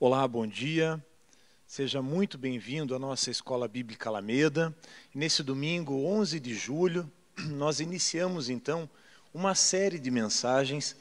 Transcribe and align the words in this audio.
Olá, 0.00 0.26
bom 0.26 0.44
dia. 0.44 1.02
Seja 1.68 2.02
muito 2.02 2.36
bem-vindo 2.36 2.96
à 2.96 2.98
nossa 2.98 3.30
Escola 3.30 3.68
Bíblica 3.68 4.08
Alameda. 4.08 4.76
nesse 5.14 5.40
domingo, 5.40 6.04
11 6.04 6.40
de 6.40 6.52
julho, 6.52 7.10
nós 7.50 7.78
iniciamos 7.78 8.50
então 8.50 8.90
uma 9.32 9.54
série 9.54 10.00
de 10.00 10.10
mensagens 10.10 10.96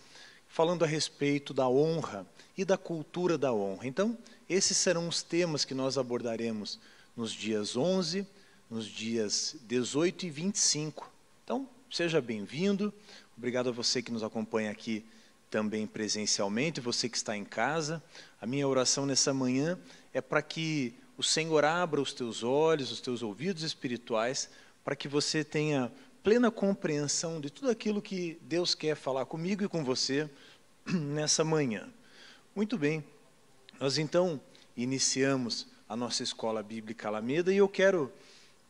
falando 0.47 0.85
a 0.85 0.87
respeito 0.87 1.55
da 1.55 1.67
honra 1.67 2.23
e 2.55 2.63
da 2.63 2.77
cultura 2.77 3.35
da 3.35 3.51
honra. 3.51 3.87
Então, 3.87 4.15
esses 4.47 4.77
serão 4.77 5.07
os 5.07 5.23
temas 5.23 5.65
que 5.65 5.73
nós 5.73 5.97
abordaremos 5.97 6.79
nos 7.17 7.31
dias 7.31 7.75
11, 7.75 8.27
nos 8.69 8.85
dias 8.85 9.55
18 9.63 10.27
e 10.27 10.29
25. 10.29 11.11
Então, 11.43 11.67
seja 11.91 12.21
bem-vindo. 12.21 12.93
Obrigado 13.35 13.69
a 13.69 13.73
você 13.73 14.03
que 14.03 14.11
nos 14.11 14.21
acompanha 14.21 14.69
aqui 14.69 15.03
também 15.53 15.85
presencialmente, 15.85 16.81
você 16.81 17.07
que 17.07 17.15
está 17.15 17.37
em 17.37 17.45
casa. 17.45 18.01
A 18.41 18.47
minha 18.47 18.67
oração 18.67 19.05
nessa 19.05 19.31
manhã 19.35 19.77
é 20.11 20.19
para 20.19 20.41
que 20.41 20.95
o 21.15 21.21
Senhor 21.21 21.63
abra 21.63 22.01
os 22.01 22.11
teus 22.11 22.41
olhos, 22.41 22.91
os 22.91 22.99
teus 22.99 23.21
ouvidos 23.21 23.61
espirituais, 23.61 24.49
para 24.83 24.95
que 24.95 25.07
você 25.07 25.43
tenha 25.43 25.91
plena 26.23 26.49
compreensão 26.49 27.39
de 27.39 27.51
tudo 27.51 27.69
aquilo 27.69 28.01
que 28.01 28.39
Deus 28.41 28.73
quer 28.73 28.95
falar 28.95 29.27
comigo 29.27 29.63
e 29.63 29.67
com 29.67 29.83
você 29.83 30.27
nessa 30.89 31.43
manhã. 31.43 31.87
Muito 32.55 32.75
bem, 32.75 33.03
nós 33.79 33.99
então 33.99 34.41
iniciamos 34.75 35.67
a 35.87 35.95
nossa 35.95 36.23
escola 36.23 36.63
bíblica 36.63 37.09
Alameda 37.09 37.53
e 37.53 37.57
eu 37.57 37.69
quero 37.69 38.11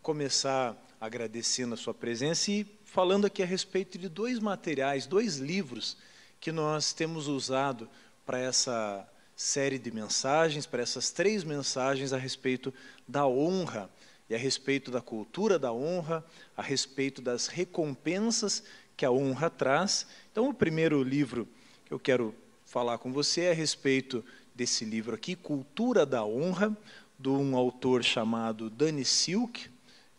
começar 0.02 0.76
agradecendo 1.00 1.76
a 1.76 1.78
sua 1.78 1.94
presença 1.94 2.52
e 2.52 2.68
falando 2.84 3.26
aqui 3.26 3.42
a 3.42 3.46
respeito 3.46 3.98
de 3.98 4.10
dois 4.10 4.38
materiais, 4.38 5.08
dois 5.08 5.38
livros 5.38 5.96
que 6.44 6.52
nós 6.52 6.92
temos 6.92 7.30
usado 7.30 7.88
para 8.26 8.38
essa 8.38 9.08
série 9.34 9.80
de 9.80 9.90
mensagens, 9.90 10.66
para 10.66 10.84
essas 10.84 11.10
três 11.10 11.42
mensagens 11.42 12.12
a 12.12 12.18
respeito 12.18 12.74
da 13.08 13.26
honra 13.26 13.90
e 14.30 14.36
a 14.36 14.38
respeito 14.38 14.92
da 14.92 15.00
cultura 15.00 15.58
da 15.58 15.72
honra, 15.72 16.22
a 16.58 16.62
respeito 16.62 17.22
das 17.22 17.48
recompensas 17.48 18.62
que 18.98 19.06
a 19.06 19.12
honra 19.12 19.50
traz. 19.50 20.06
Então, 20.34 20.50
o 20.50 20.54
primeiro 20.54 21.02
livro 21.02 21.48
que 21.86 21.94
eu 21.94 22.00
quero 22.00 22.36
falar 22.66 22.98
com 22.98 23.14
você 23.14 23.44
é 23.44 23.52
a 23.52 23.56
respeito 23.56 24.22
desse 24.54 24.84
livro 24.84 25.16
aqui, 25.16 25.38
Cultura 25.38 26.06
da 26.06 26.26
Honra, 26.26 26.76
de 27.18 27.30
um 27.30 27.56
autor 27.56 28.04
chamado 28.04 28.70
Danny 28.70 29.06
Silk. 29.06 29.70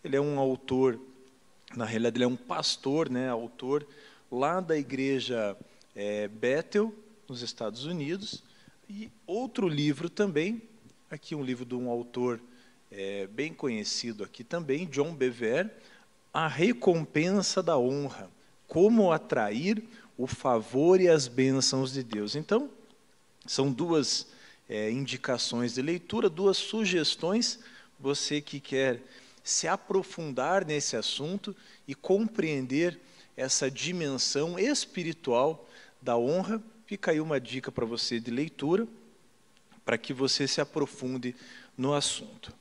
Ele 0.03 0.17
é 0.17 0.21
um 0.23 0.39
autor, 0.39 0.99
na 1.77 1.85
realidade, 1.85 2.17
ele 2.17 2.25
é 2.25 2.29
um 2.29 2.35
pastor, 2.35 3.11
né, 3.11 3.29
autor 3.29 3.87
lá 4.33 4.59
da 4.59 4.75
igreja 4.75 5.55
é, 5.95 6.29
Bethel, 6.29 6.95
nos 7.29 7.43
Estados 7.43 7.85
Unidos, 7.85 8.43
e 8.89 9.11
outro 9.27 9.69
livro 9.69 10.11
também, 10.11 10.63
aqui 11.11 11.35
um 11.35 11.43
livro 11.43 11.65
de 11.65 11.75
um 11.75 11.89
autor 11.89 12.41
é, 12.91 13.27
bem 13.29 13.53
conhecido 13.53 14.23
aqui 14.23 14.45
também, 14.45 14.87
John 14.87 15.15
Bever, 15.15 15.73
A 16.33 16.47
Recompensa 16.47 17.63
da 17.63 17.79
Honra, 17.79 18.31
como 18.67 19.13
atrair 19.13 19.83
o 20.17 20.27
favor 20.27 21.01
e 21.01 21.09
as 21.09 21.27
bênçãos 21.27 21.93
de 21.93 22.03
Deus. 22.03 22.35
Então, 22.35 22.71
são 23.47 23.73
duas 23.73 24.27
é, 24.69 24.91
indicações 24.91 25.75
de 25.75 25.83
leitura, 25.83 26.29
duas 26.29 26.57
sugestões, 26.57 27.59
você 27.99 28.41
que 28.41 28.61
quer 28.61 29.03
se 29.43 29.69
aprofundar 29.69 30.65
nesse 30.65 30.97
assunto 30.97 31.55
e 31.87 31.95
compreender 31.95 32.99
essa 33.37 33.71
dimensão 33.71 34.59
espiritual 34.59 35.69
da 36.05 36.19
honra, 36.19 36.63
fica 36.85 37.13
aí 37.13 37.21
uma 37.21 37.41
dica 37.41 37.73
para 37.73 37.87
você 37.87 38.21
de 38.21 38.31
leitura, 38.31 38.87
para 39.87 39.97
que 39.97 40.13
você 40.13 40.47
se 40.47 40.61
aprofunde 40.61 41.35
no 41.79 41.95
assunto. 41.95 42.53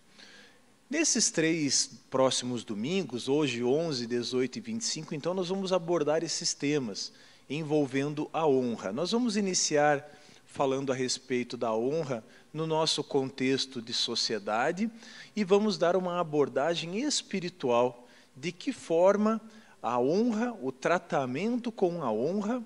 Nesses 0.90 1.29
três 1.29 1.91
próximos 2.09 2.63
domingos, 2.63 3.28
hoje 3.28 3.62
11, 3.62 4.07
18 4.07 4.57
e 4.57 4.62
25, 4.62 5.13
então 5.13 5.34
nós 5.34 5.50
vamos 5.50 5.73
abordar 5.73 6.23
esses 6.23 6.53
temas 6.53 7.12
envolvendo 7.50 8.29
a 8.31 8.47
honra. 8.47 8.94
Nós 8.94 9.12
vamos 9.12 9.35
iniciar 9.35 10.09
falando 10.46 10.94
a 10.94 10.96
respeito 10.96 11.57
da 11.57 11.73
honra 11.73 12.23
no 12.53 12.66
nosso 12.66 13.03
contexto 13.03 13.81
de 13.81 13.94
sociedade 13.94 14.90
e 15.35 15.44
vamos 15.44 15.78
dar 15.78 15.97
uma 15.97 16.17
abordagem 16.17 17.01
espiritual 17.01 18.07
de 18.38 18.53
que 18.53 18.72
forma 18.72 19.41
a 19.81 20.00
honra, 20.00 20.56
o 20.62 20.72
tratamento 20.72 21.73
com 21.73 22.01
a 22.01 22.09
honra 22.09 22.63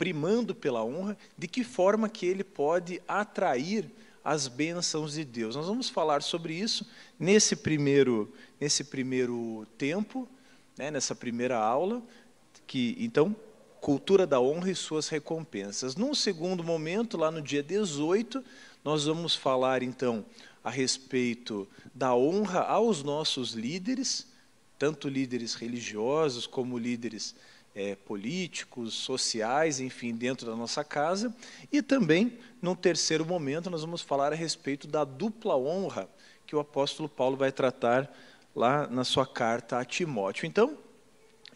primando 0.00 0.54
pela 0.54 0.82
honra, 0.82 1.14
de 1.36 1.46
que 1.46 1.62
forma 1.62 2.08
que 2.08 2.24
ele 2.24 2.42
pode 2.42 3.02
atrair 3.06 3.84
as 4.24 4.48
bênçãos 4.48 5.12
de 5.12 5.26
Deus. 5.26 5.54
Nós 5.54 5.66
vamos 5.66 5.90
falar 5.90 6.22
sobre 6.22 6.54
isso 6.54 6.88
nesse 7.18 7.54
primeiro, 7.54 8.32
nesse 8.58 8.82
primeiro 8.82 9.66
tempo, 9.76 10.26
né, 10.78 10.90
nessa 10.90 11.14
primeira 11.14 11.58
aula, 11.58 12.02
que 12.66 12.96
então 12.98 13.36
cultura 13.78 14.26
da 14.26 14.40
honra 14.40 14.70
e 14.70 14.74
suas 14.74 15.06
recompensas. 15.10 15.94
Num 15.96 16.14
segundo 16.14 16.64
momento, 16.64 17.18
lá 17.18 17.30
no 17.30 17.42
dia 17.42 17.62
18, 17.62 18.42
nós 18.82 19.04
vamos 19.04 19.36
falar 19.36 19.82
então 19.82 20.24
a 20.64 20.70
respeito 20.70 21.68
da 21.94 22.14
honra 22.14 22.60
aos 22.60 23.02
nossos 23.02 23.52
líderes, 23.52 24.26
tanto 24.78 25.10
líderes 25.10 25.52
religiosos 25.52 26.46
como 26.46 26.78
líderes 26.78 27.34
é, 27.74 27.94
políticos, 27.94 28.94
sociais, 28.94 29.80
enfim, 29.80 30.14
dentro 30.14 30.46
da 30.46 30.56
nossa 30.56 30.82
casa. 30.82 31.34
E 31.72 31.82
também, 31.82 32.38
num 32.60 32.74
terceiro 32.74 33.24
momento, 33.24 33.70
nós 33.70 33.82
vamos 33.82 34.02
falar 34.02 34.32
a 34.32 34.36
respeito 34.36 34.86
da 34.86 35.04
dupla 35.04 35.56
honra 35.56 36.08
que 36.46 36.56
o 36.56 36.60
apóstolo 36.60 37.08
Paulo 37.08 37.36
vai 37.36 37.52
tratar 37.52 38.12
lá 38.54 38.86
na 38.88 39.04
sua 39.04 39.26
carta 39.26 39.78
a 39.78 39.84
Timóteo. 39.84 40.46
Então, 40.46 40.76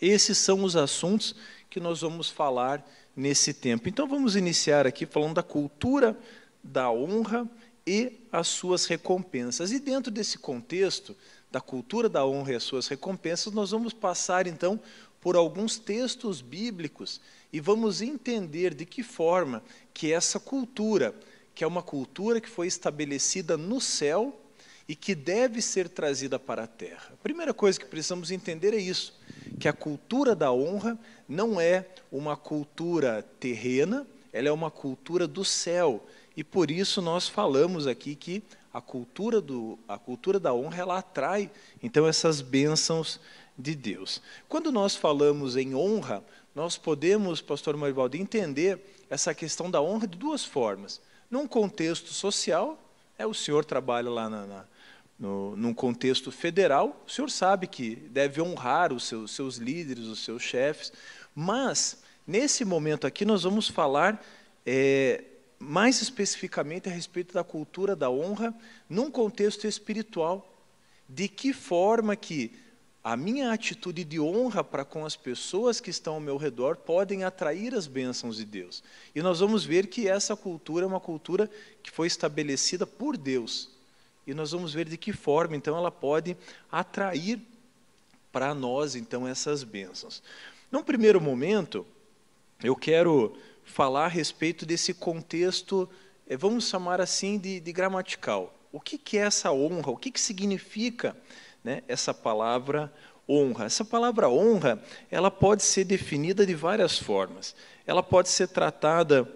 esses 0.00 0.38
são 0.38 0.62
os 0.62 0.76
assuntos 0.76 1.34
que 1.68 1.80
nós 1.80 2.00
vamos 2.00 2.30
falar 2.30 2.84
nesse 3.16 3.52
tempo. 3.52 3.88
Então, 3.88 4.06
vamos 4.06 4.36
iniciar 4.36 4.86
aqui 4.86 5.06
falando 5.06 5.34
da 5.34 5.42
cultura 5.42 6.16
da 6.62 6.90
honra 6.90 7.48
e 7.86 8.20
as 8.32 8.48
suas 8.48 8.86
recompensas. 8.86 9.72
E 9.72 9.78
dentro 9.78 10.10
desse 10.10 10.38
contexto, 10.38 11.16
da 11.50 11.60
cultura 11.60 12.08
da 12.08 12.24
honra 12.24 12.52
e 12.52 12.56
as 12.56 12.62
suas 12.62 12.88
recompensas, 12.88 13.52
nós 13.52 13.70
vamos 13.70 13.92
passar 13.92 14.46
então 14.46 14.80
por 15.24 15.36
alguns 15.36 15.78
textos 15.78 16.42
bíblicos 16.42 17.18
e 17.50 17.58
vamos 17.58 18.02
entender 18.02 18.74
de 18.74 18.84
que 18.84 19.02
forma 19.02 19.62
que 19.94 20.12
essa 20.12 20.38
cultura, 20.38 21.14
que 21.54 21.64
é 21.64 21.66
uma 21.66 21.82
cultura 21.82 22.42
que 22.42 22.48
foi 22.48 22.66
estabelecida 22.66 23.56
no 23.56 23.80
céu 23.80 24.38
e 24.86 24.94
que 24.94 25.14
deve 25.14 25.62
ser 25.62 25.88
trazida 25.88 26.38
para 26.38 26.64
a 26.64 26.66
terra. 26.66 27.08
A 27.14 27.22
primeira 27.22 27.54
coisa 27.54 27.80
que 27.80 27.86
precisamos 27.86 28.30
entender 28.30 28.74
é 28.74 28.76
isso, 28.78 29.18
que 29.58 29.66
a 29.66 29.72
cultura 29.72 30.36
da 30.36 30.52
honra 30.52 30.98
não 31.26 31.58
é 31.58 31.86
uma 32.12 32.36
cultura 32.36 33.22
terrena, 33.40 34.06
ela 34.30 34.48
é 34.48 34.52
uma 34.52 34.70
cultura 34.70 35.26
do 35.26 35.42
céu. 35.42 36.06
E 36.36 36.44
por 36.44 36.70
isso 36.70 37.00
nós 37.00 37.26
falamos 37.26 37.86
aqui 37.86 38.14
que 38.14 38.42
a 38.74 38.80
cultura, 38.80 39.40
do, 39.40 39.78
a 39.88 39.96
cultura 39.96 40.38
da 40.38 40.52
honra 40.52 40.80
ela 40.80 40.98
atrai 40.98 41.48
então 41.80 42.06
essas 42.08 42.40
bênçãos 42.40 43.20
de 43.56 43.74
Deus. 43.74 44.20
Quando 44.48 44.72
nós 44.72 44.96
falamos 44.96 45.56
em 45.56 45.74
honra, 45.74 46.22
nós 46.54 46.76
podemos, 46.76 47.40
pastor 47.40 47.76
Maribaldi, 47.76 48.20
entender 48.20 48.78
essa 49.10 49.34
questão 49.34 49.70
da 49.70 49.80
honra 49.80 50.06
de 50.06 50.18
duas 50.18 50.44
formas. 50.44 51.00
Num 51.30 51.46
contexto 51.46 52.12
social, 52.12 52.78
é 53.18 53.26
o 53.26 53.34
senhor 53.34 53.64
trabalha 53.64 54.10
lá 54.10 54.28
na, 54.28 54.46
na, 54.46 54.64
no, 55.18 55.56
num 55.56 55.74
contexto 55.74 56.30
federal, 56.30 57.02
o 57.06 57.10
senhor 57.10 57.30
sabe 57.30 57.66
que 57.66 57.96
deve 57.96 58.40
honrar 58.40 58.92
os 58.92 59.04
seus, 59.04 59.30
seus 59.30 59.56
líderes, 59.56 60.04
os 60.04 60.24
seus 60.24 60.42
chefes, 60.42 60.92
mas, 61.34 61.98
nesse 62.26 62.64
momento 62.64 63.06
aqui, 63.06 63.24
nós 63.24 63.42
vamos 63.42 63.68
falar 63.68 64.24
é, 64.64 65.24
mais 65.58 66.00
especificamente 66.02 66.88
a 66.88 66.92
respeito 66.92 67.34
da 67.34 67.42
cultura 67.42 67.96
da 67.96 68.10
honra 68.10 68.54
num 68.88 69.10
contexto 69.10 69.66
espiritual. 69.66 70.50
De 71.08 71.28
que 71.28 71.52
forma 71.52 72.16
que 72.16 72.52
a 73.04 73.18
minha 73.18 73.52
atitude 73.52 74.02
de 74.02 74.18
honra 74.18 74.64
para 74.64 74.82
com 74.82 75.04
as 75.04 75.14
pessoas 75.14 75.78
que 75.78 75.90
estão 75.90 76.14
ao 76.14 76.20
meu 76.20 76.38
redor 76.38 76.76
podem 76.76 77.22
atrair 77.22 77.74
as 77.74 77.86
bênçãos 77.86 78.38
de 78.38 78.46
Deus. 78.46 78.82
E 79.14 79.20
nós 79.20 79.40
vamos 79.40 79.62
ver 79.62 79.88
que 79.88 80.08
essa 80.08 80.34
cultura 80.34 80.86
é 80.86 80.88
uma 80.88 80.98
cultura 80.98 81.50
que 81.82 81.90
foi 81.90 82.06
estabelecida 82.06 82.86
por 82.86 83.18
Deus. 83.18 83.68
E 84.26 84.32
nós 84.32 84.52
vamos 84.52 84.72
ver 84.72 84.88
de 84.88 84.96
que 84.96 85.12
forma, 85.12 85.54
então, 85.54 85.76
ela 85.76 85.90
pode 85.90 86.34
atrair 86.72 87.38
para 88.32 88.54
nós, 88.54 88.96
então, 88.96 89.28
essas 89.28 89.62
bênçãos. 89.62 90.22
Num 90.72 90.82
primeiro 90.82 91.20
momento, 91.20 91.86
eu 92.62 92.74
quero 92.74 93.36
falar 93.64 94.06
a 94.06 94.08
respeito 94.08 94.64
desse 94.64 94.94
contexto, 94.94 95.86
eh, 96.26 96.38
vamos 96.38 96.68
chamar 96.70 97.02
assim, 97.02 97.36
de, 97.38 97.60
de 97.60 97.70
gramatical. 97.70 98.54
O 98.72 98.80
que, 98.80 98.96
que 98.96 99.18
é 99.18 99.26
essa 99.26 99.52
honra? 99.52 99.90
O 99.90 99.96
que, 99.96 100.10
que 100.10 100.20
significa 100.20 101.14
né, 101.64 101.82
essa 101.88 102.14
palavra 102.14 102.92
honra. 103.28 103.64
Essa 103.64 103.84
palavra 103.84 104.28
honra, 104.28 104.80
ela 105.10 105.30
pode 105.30 105.62
ser 105.62 105.84
definida 105.84 106.46
de 106.46 106.54
várias 106.54 106.98
formas. 106.98 107.56
Ela 107.86 108.02
pode 108.02 108.28
ser 108.28 108.48
tratada 108.48 109.26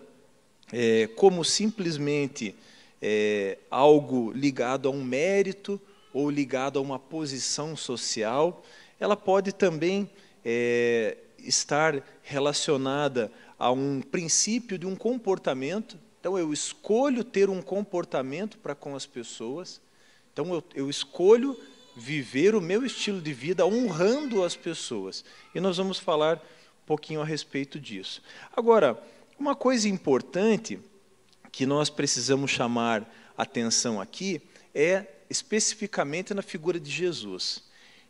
é, 0.72 1.06
como 1.16 1.44
simplesmente 1.44 2.54
é, 3.00 3.58
algo 3.70 4.30
ligado 4.32 4.88
a 4.88 4.90
um 4.90 5.02
mérito 5.02 5.80
ou 6.12 6.30
ligado 6.30 6.78
a 6.78 6.82
uma 6.82 6.98
posição 6.98 7.76
social, 7.76 8.62
ela 8.98 9.16
pode 9.16 9.52
também 9.52 10.10
é, 10.44 11.16
estar 11.38 12.02
relacionada 12.22 13.30
a 13.58 13.70
um 13.70 14.00
princípio 14.00 14.78
de 14.78 14.86
um 14.86 14.96
comportamento. 14.96 15.98
Então, 16.20 16.38
eu 16.38 16.52
escolho 16.52 17.22
ter 17.22 17.48
um 17.48 17.62
comportamento 17.62 18.58
para 18.58 18.74
com 18.74 18.96
as 18.96 19.06
pessoas. 19.06 19.80
Então, 20.32 20.52
eu, 20.52 20.64
eu 20.74 20.90
escolho 20.90 21.56
viver 21.98 22.54
o 22.54 22.60
meu 22.60 22.86
estilo 22.86 23.20
de 23.20 23.32
vida 23.32 23.66
honrando 23.66 24.44
as 24.44 24.54
pessoas. 24.54 25.24
E 25.54 25.60
nós 25.60 25.76
vamos 25.76 25.98
falar 25.98 26.36
um 26.36 26.86
pouquinho 26.86 27.20
a 27.20 27.24
respeito 27.24 27.78
disso. 27.78 28.22
Agora, 28.56 29.02
uma 29.38 29.56
coisa 29.56 29.88
importante 29.88 30.78
que 31.50 31.66
nós 31.66 31.90
precisamos 31.90 32.52
chamar 32.52 33.04
atenção 33.36 34.00
aqui 34.00 34.40
é 34.74 35.06
especificamente 35.28 36.32
na 36.32 36.42
figura 36.42 36.78
de 36.78 36.90
Jesus. 36.90 37.64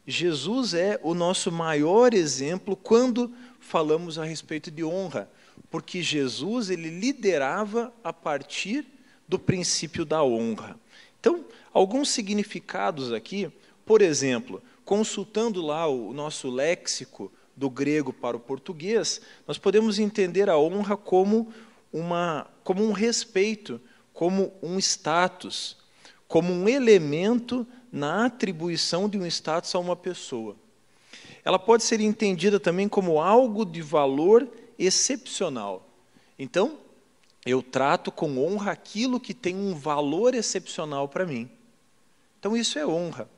Jesus 0.06 0.74
é 0.74 1.00
o 1.02 1.14
nosso 1.14 1.50
maior 1.50 2.14
exemplo 2.14 2.76
quando 2.76 3.32
falamos 3.58 4.18
a 4.18 4.24
respeito 4.24 4.70
de 4.70 4.84
honra, 4.84 5.30
porque 5.70 6.02
Jesus 6.02 6.70
ele 6.70 6.88
liderava 6.88 7.92
a 8.04 8.12
partir 8.12 8.86
do 9.26 9.38
princípio 9.38 10.04
da 10.04 10.22
honra. 10.22 10.78
Então, 11.20 11.44
alguns 11.72 12.10
significados 12.10 13.12
aqui, 13.12 13.50
por 13.88 14.02
exemplo, 14.02 14.62
consultando 14.84 15.62
lá 15.62 15.86
o 15.86 16.12
nosso 16.12 16.50
léxico 16.50 17.32
do 17.56 17.70
grego 17.70 18.12
para 18.12 18.36
o 18.36 18.40
português, 18.40 19.18
nós 19.46 19.56
podemos 19.56 19.98
entender 19.98 20.50
a 20.50 20.58
honra 20.58 20.94
como, 20.94 21.50
uma, 21.90 22.46
como 22.62 22.84
um 22.84 22.92
respeito, 22.92 23.80
como 24.12 24.52
um 24.62 24.78
status, 24.78 25.78
como 26.28 26.52
um 26.52 26.68
elemento 26.68 27.66
na 27.90 28.26
atribuição 28.26 29.08
de 29.08 29.16
um 29.16 29.24
status 29.24 29.74
a 29.74 29.78
uma 29.78 29.96
pessoa. 29.96 30.54
Ela 31.42 31.58
pode 31.58 31.82
ser 31.82 31.98
entendida 31.98 32.60
também 32.60 32.90
como 32.90 33.22
algo 33.22 33.64
de 33.64 33.80
valor 33.80 34.46
excepcional. 34.78 35.88
Então, 36.38 36.78
eu 37.46 37.62
trato 37.62 38.12
com 38.12 38.36
honra 38.38 38.70
aquilo 38.70 39.18
que 39.18 39.32
tem 39.32 39.56
um 39.56 39.74
valor 39.74 40.34
excepcional 40.34 41.08
para 41.08 41.24
mim. 41.24 41.48
Então, 42.38 42.54
isso 42.54 42.78
é 42.78 42.86
honra 42.86 43.30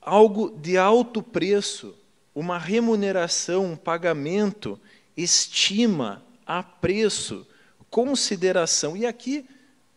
algo 0.00 0.50
de 0.50 0.76
alto 0.76 1.22
preço, 1.22 1.94
uma 2.34 2.58
remuneração, 2.58 3.72
um 3.72 3.76
pagamento, 3.76 4.80
estima, 5.16 6.22
apreço, 6.46 7.46
consideração. 7.90 8.96
E 8.96 9.04
aqui 9.04 9.44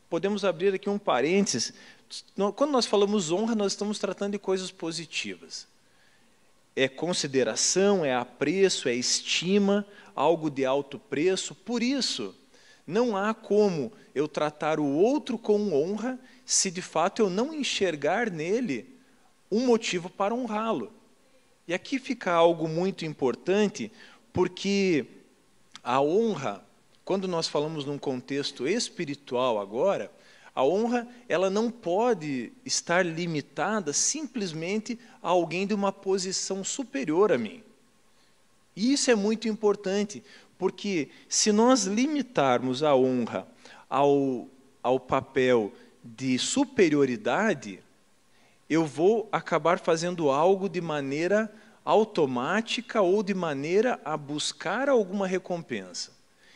podemos 0.09 0.43
abrir 0.43 0.73
aqui 0.73 0.89
um 0.89 0.99
parênteses. 0.99 1.73
Quando 2.55 2.71
nós 2.71 2.85
falamos 2.85 3.31
honra, 3.31 3.55
nós 3.55 3.73
estamos 3.73 3.99
tratando 3.99 4.33
de 4.33 4.39
coisas 4.39 4.71
positivas. 4.71 5.67
É 6.75 6.87
consideração, 6.87 8.03
é 8.03 8.13
apreço, 8.13 8.89
é 8.89 8.93
estima, 8.95 9.85
algo 10.15 10.49
de 10.49 10.65
alto 10.65 10.97
preço. 10.97 11.53
Por 11.53 11.83
isso, 11.83 12.35
não 12.87 13.15
há 13.15 13.33
como 13.33 13.91
eu 14.13 14.27
tratar 14.27 14.79
o 14.79 14.85
outro 14.85 15.37
com 15.37 15.73
honra 15.73 16.19
se 16.45 16.69
de 16.69 16.81
fato 16.81 17.21
eu 17.21 17.29
não 17.29 17.53
enxergar 17.53 18.29
nele 18.29 18.90
um 19.51 19.65
motivo 19.65 20.09
para 20.09 20.33
honrá-lo. 20.33 20.91
E 21.67 21.73
aqui 21.73 21.99
fica 21.99 22.31
algo 22.31 22.67
muito 22.67 23.05
importante, 23.05 23.91
porque 24.31 25.05
a 25.83 26.01
honra, 26.01 26.63
quando 27.03 27.27
nós 27.27 27.47
falamos 27.47 27.85
num 27.85 27.97
contexto 27.97 28.67
espiritual 28.67 29.59
agora, 29.59 30.11
a 30.53 30.63
honra 30.63 31.07
ela 31.29 31.49
não 31.49 31.71
pode 31.71 32.51
estar 32.65 33.05
limitada 33.05 33.93
simplesmente 33.93 34.99
a 35.21 35.29
alguém 35.29 35.65
de 35.65 35.73
uma 35.73 35.91
posição 35.91 36.63
superior 36.63 37.31
a 37.31 37.37
mim. 37.37 37.63
E 38.75 38.93
isso 38.93 39.11
é 39.11 39.15
muito 39.15 39.47
importante, 39.47 40.23
porque 40.57 41.09
se 41.27 41.51
nós 41.51 41.85
limitarmos 41.85 42.83
a 42.83 42.95
honra 42.95 43.47
ao, 43.89 44.47
ao 44.81 44.99
papel 44.99 45.71
de 46.03 46.37
superioridade, 46.37 47.81
eu 48.71 48.85
vou 48.85 49.27
acabar 49.33 49.79
fazendo 49.79 50.29
algo 50.29 50.69
de 50.69 50.79
maneira 50.79 51.53
automática 51.83 53.01
ou 53.01 53.21
de 53.21 53.33
maneira 53.33 53.99
a 54.05 54.15
buscar 54.15 54.87
alguma 54.87 55.27
recompensa. 55.27 56.13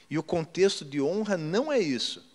E 0.10 0.18
o 0.18 0.24
contexto 0.24 0.86
de 0.86 1.02
honra 1.02 1.36
não 1.36 1.70
é 1.70 1.78
isso. 1.78 2.26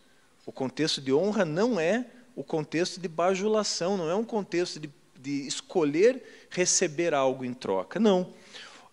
O 0.45 0.53
contexto 0.53 1.01
de 1.01 1.15
honra 1.15 1.47
não 1.47 1.81
é 1.81 2.05
o 2.37 2.45
contexto 2.45 3.01
de 3.01 3.09
bajulação, 3.09 3.97
não 3.97 4.11
é 4.11 4.15
um 4.15 4.25
contexto 4.25 4.79
de, 4.79 4.91
de 5.19 5.47
escolher 5.47 6.47
receber 6.51 7.15
algo 7.15 7.43
em 7.43 7.55
troca. 7.55 7.99
Não. 7.99 8.35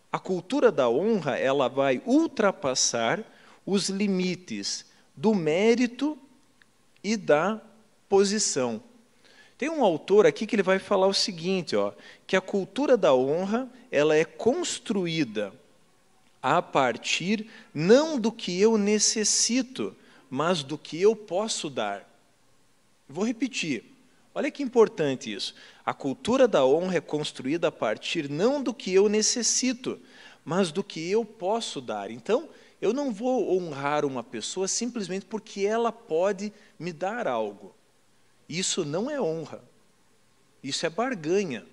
A 0.10 0.20
cultura 0.20 0.72
da 0.72 0.88
honra 0.88 1.38
ela 1.38 1.68
vai 1.68 2.02
ultrapassar 2.06 3.22
os 3.66 3.90
limites 3.90 4.86
do 5.14 5.36
mérito 5.36 6.18
e 7.04 7.18
da 7.18 7.62
posição. 8.08 8.82
Tem 9.58 9.70
um 9.70 9.84
autor 9.84 10.26
aqui 10.28 10.46
que 10.46 10.56
ele 10.56 10.64
vai 10.64 10.78
falar 10.78 11.08
o 11.08 11.14
seguinte, 11.14 11.76
ó, 11.76 11.92
que 12.28 12.36
a 12.36 12.42
cultura 12.42 12.96
da 12.96 13.14
honra 13.14 13.68
ela 13.92 14.16
é 14.16 14.24
construída 14.24 15.52
a 16.42 16.62
partir 16.62 17.50
não 17.74 18.20
do 18.20 18.32
que 18.32 18.62
eu 18.62 18.78
necessito, 18.78 19.96
mas 20.30 20.62
do 20.62 20.78
que 20.78 21.02
eu 21.02 21.16
posso 21.16 21.70
dar. 21.70 22.08
Vou 23.10 23.26
repetir. 23.26 23.84
Olha 24.36 24.52
que 24.52 24.62
importante 24.62 25.34
isso. 25.34 25.56
A 25.84 25.94
cultura 25.94 26.48
da 26.48 26.64
honra 26.64 26.98
é 26.98 27.02
construída 27.02 27.70
a 27.70 27.72
partir 27.72 28.30
não 28.30 28.62
do 28.62 28.72
que 28.74 28.94
eu 28.94 29.10
necessito, 29.10 30.00
mas 30.46 30.72
do 30.72 30.84
que 30.84 31.10
eu 31.10 31.26
posso 31.26 31.82
dar. 31.82 32.12
Então, 32.12 32.48
eu 32.80 32.94
não 32.94 33.12
vou 33.12 33.58
honrar 33.58 34.06
uma 34.06 34.24
pessoa 34.24 34.68
simplesmente 34.68 35.26
porque 35.26 35.62
ela 35.62 35.92
pode 35.92 36.54
me 36.78 36.94
dar 36.94 37.28
algo. 37.28 37.74
Isso 38.48 38.86
não 38.86 39.10
é 39.10 39.20
honra. 39.22 39.62
Isso 40.64 40.86
é 40.86 40.90
barganha. 40.90 41.66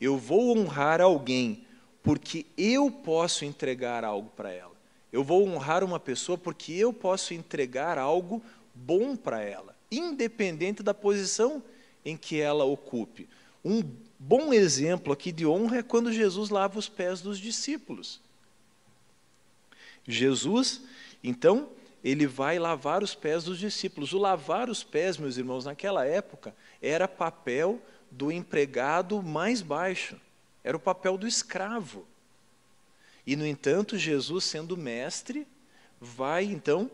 Eu 0.00 0.16
vou 0.16 0.56
honrar 0.56 1.00
alguém 1.00 1.66
porque 2.02 2.46
eu 2.56 2.90
posso 2.90 3.44
entregar 3.44 4.04
algo 4.04 4.30
para 4.30 4.50
ela. 4.50 4.74
Eu 5.12 5.22
vou 5.22 5.46
honrar 5.46 5.84
uma 5.84 6.00
pessoa 6.00 6.38
porque 6.38 6.72
eu 6.72 6.92
posso 6.92 7.34
entregar 7.34 7.98
algo 7.98 8.42
bom 8.74 9.16
para 9.16 9.42
ela, 9.42 9.76
independente 9.90 10.82
da 10.82 10.94
posição 10.94 11.62
em 12.04 12.16
que 12.16 12.40
ela 12.40 12.64
ocupe. 12.64 13.28
Um 13.64 13.82
bom 14.18 14.52
exemplo 14.52 15.12
aqui 15.12 15.32
de 15.32 15.46
honra 15.46 15.78
é 15.78 15.82
quando 15.82 16.12
Jesus 16.12 16.48
lava 16.48 16.78
os 16.78 16.88
pés 16.88 17.20
dos 17.20 17.38
discípulos. 17.38 18.20
Jesus, 20.06 20.82
então, 21.22 21.68
ele 22.02 22.26
vai 22.26 22.58
lavar 22.58 23.02
os 23.02 23.14
pés 23.14 23.44
dos 23.44 23.58
discípulos. 23.58 24.12
O 24.12 24.18
lavar 24.18 24.70
os 24.70 24.82
pés, 24.82 25.16
meus 25.16 25.36
irmãos, 25.36 25.64
naquela 25.64 26.06
época, 26.06 26.54
era 26.80 27.06
papel 27.06 27.80
do 28.10 28.32
empregado 28.32 29.22
mais 29.22 29.62
baixo, 29.62 30.20
era 30.64 30.76
o 30.76 30.80
papel 30.80 31.16
do 31.16 31.26
escravo. 31.26 32.06
E, 33.26 33.36
no 33.36 33.46
entanto, 33.46 33.98
Jesus, 33.98 34.44
sendo 34.44 34.76
mestre, 34.76 35.46
vai 36.00 36.44
então 36.44 36.90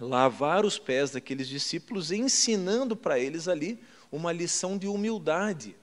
lavar 0.00 0.64
os 0.64 0.78
pés 0.78 1.10
daqueles 1.10 1.48
discípulos, 1.48 2.12
ensinando 2.12 2.96
para 2.96 3.18
eles 3.18 3.48
ali 3.48 3.78
uma 4.10 4.32
lição 4.32 4.78
de 4.78 4.86
humildade 4.86 5.76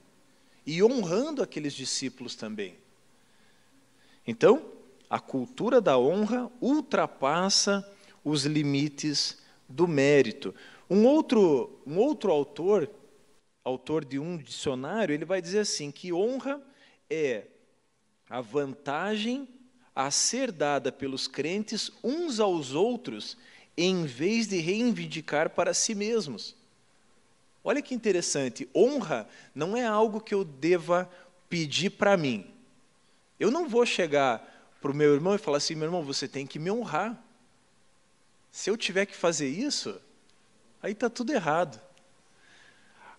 e 0.65 0.81
honrando 0.81 1.43
aqueles 1.43 1.73
discípulos 1.73 2.35
também. 2.35 2.75
Então, 4.25 4.65
a 5.09 5.19
cultura 5.19 5.79
da 5.79 5.97
honra 5.99 6.49
ultrapassa 6.59 7.87
os 8.25 8.43
limites 8.43 9.37
do 9.69 9.87
mérito. 9.87 10.53
Um 10.89 11.05
outro, 11.05 11.79
um 11.85 11.97
outro 11.97 12.31
autor, 12.31 12.89
autor 13.63 14.03
de 14.03 14.19
um 14.19 14.35
dicionário, 14.35 15.13
ele 15.13 15.23
vai 15.23 15.41
dizer 15.41 15.59
assim 15.59 15.91
que 15.91 16.11
honra 16.11 16.61
é 17.09 17.43
a 18.29 18.41
vantagem 18.41 19.47
a 19.95 20.11
ser 20.11 20.51
dada 20.51 20.91
pelos 20.91 21.27
crentes 21.27 21.91
uns 22.03 22.39
aos 22.39 22.73
outros, 22.73 23.37
em 23.77 24.05
vez 24.05 24.47
de 24.47 24.57
reivindicar 24.57 25.51
para 25.51 25.73
si 25.73 25.93
mesmos. 25.95 26.55
Olha 27.63 27.81
que 27.81 27.95
interessante, 27.95 28.67
honra 28.75 29.27
não 29.53 29.77
é 29.77 29.85
algo 29.85 30.19
que 30.19 30.33
eu 30.33 30.43
deva 30.43 31.09
pedir 31.49 31.91
para 31.91 32.17
mim. 32.17 32.45
Eu 33.39 33.51
não 33.51 33.67
vou 33.67 33.85
chegar 33.85 34.75
para 34.81 34.91
o 34.91 34.95
meu 34.95 35.13
irmão 35.13 35.35
e 35.35 35.39
falar 35.39 35.57
assim, 35.57 35.75
meu 35.75 35.85
irmão, 35.85 36.03
você 36.03 36.27
tem 36.27 36.45
que 36.45 36.59
me 36.59 36.69
honrar. 36.69 37.24
Se 38.55 38.69
eu 38.69 38.77
tiver 38.77 39.05
que 39.05 39.17
fazer 39.17 39.49
isso, 39.49 39.99
aí 40.81 40.93
está 40.93 41.09
tudo 41.09 41.33
errado. 41.33 41.77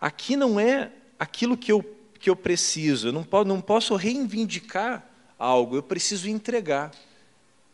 Aqui 0.00 0.34
não 0.34 0.58
é 0.58 0.90
aquilo 1.18 1.58
que 1.58 1.70
eu, 1.70 1.84
que 2.18 2.30
eu 2.30 2.34
preciso, 2.34 3.08
eu 3.08 3.12
não, 3.12 3.22
posso, 3.22 3.46
não 3.46 3.60
posso 3.60 3.94
reivindicar 3.96 5.06
algo, 5.38 5.76
eu 5.76 5.82
preciso 5.82 6.26
entregar. 6.26 6.90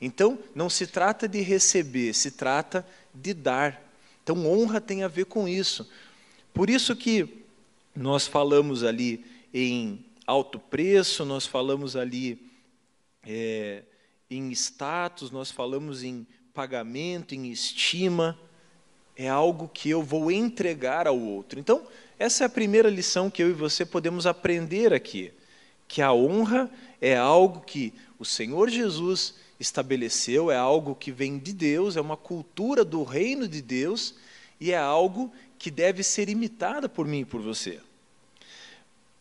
Então, 0.01 0.41
não 0.57 0.69
se 0.69 0.89
trata 0.89 1.29
de 1.29 1.41
receber, 1.41 2.13
se 2.15 2.33
trata 2.33 2.85
de 3.15 3.33
dar. 3.33 3.81
Então, 4.25 4.45
honra 4.45 4.81
tem 4.81 5.05
a 5.05 5.09
ver 5.09 5.27
com 5.27 5.47
isso. 5.47 5.89
Por 6.53 6.69
isso 6.69 6.97
que 6.97 7.45
nós 7.95 8.27
falamos 8.27 8.83
ali 8.83 9.25
em 9.55 10.05
alto 10.27 10.59
preço, 10.59 11.25
nós 11.25 11.47
falamos 11.47 11.95
ali 11.95 12.45
é, 13.23 13.85
em 14.29 14.51
status, 14.51 15.31
nós 15.31 15.53
falamos 15.53 16.03
em 16.03 16.27
pagamento, 16.55 17.35
em 17.35 17.51
estima. 17.51 18.39
É 19.17 19.29
algo 19.29 19.69
que 19.69 19.91
eu 19.91 20.03
vou 20.03 20.31
entregar 20.31 21.07
ao 21.07 21.19
outro. 21.19 21.61
Então, 21.61 21.87
essa 22.19 22.45
é 22.45 22.47
a 22.47 22.51
primeira 22.51 22.89
lição 22.89 23.31
que 23.31 23.43
eu 23.43 23.51
e 23.51 23.53
você 23.53 23.85
podemos 23.85 24.27
aprender 24.27 24.93
aqui, 24.93 25.33
que 25.89 26.01
a 26.01 26.13
honra 26.13 26.71
é 27.01 27.17
algo 27.17 27.61
que 27.61 27.93
o 28.19 28.25
Senhor 28.25 28.71
Jesus 28.71 29.35
estabeleceu, 29.59 30.51
é 30.51 30.57
algo 30.57 30.95
que 30.95 31.11
vem 31.11 31.39
de 31.39 31.53
Deus, 31.53 31.97
é 31.97 32.01
uma 32.01 32.17
cultura 32.17 32.85
do 32.85 33.03
reino 33.03 33.47
de 33.49 33.61
Deus 33.61 34.15
e 34.61 34.73
é 34.73 34.79
algo 34.79 35.33
que 35.59 35.71
deve 35.71 36.03
ser 36.03 36.29
imitada 36.29 36.89
por 36.89 37.07
mim 37.07 37.21
e 37.21 37.25
por 37.25 37.41
você. 37.41 37.81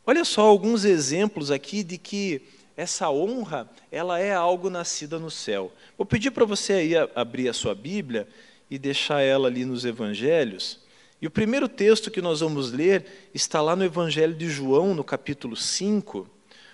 Olha 0.06 0.26
só 0.26 0.42
alguns 0.42 0.84
exemplos 0.84 1.52
aqui 1.52 1.84
de 1.84 1.98
que 1.98 2.42
essa 2.82 3.12
honra, 3.12 3.70
ela 3.92 4.20
é 4.20 4.34
algo 4.34 4.68
nascida 4.68 5.20
no 5.20 5.30
céu. 5.30 5.72
Vou 5.96 6.04
pedir 6.04 6.32
para 6.32 6.46
você 6.46 6.74
aí 6.74 6.94
abrir 7.14 7.48
a 7.48 7.54
sua 7.54 7.76
Bíblia 7.76 8.28
e 8.72 8.80
deixar 8.80 9.22
ela 9.22 9.48
ali 9.48 9.64
nos 9.66 9.86
evangelhos. 9.86 10.80
E 11.22 11.28
o 11.28 11.32
primeiro 11.32 11.70
texto 11.70 12.10
que 12.10 12.24
nós 12.24 12.40
vamos 12.40 12.72
ler 12.72 13.30
está 13.36 13.62
lá 13.62 13.76
no 13.76 13.86
Evangelho 13.86 14.34
de 14.34 14.50
João, 14.50 14.96
no 14.96 15.04
capítulo 15.04 15.56
5, 15.56 16.28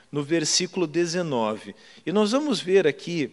no 0.09 0.23
versículo 0.23 0.87
19. 0.87 1.75
E 2.05 2.11
nós 2.13 2.31
vamos 2.31 2.61
ver 2.61 2.87
aqui 2.87 3.29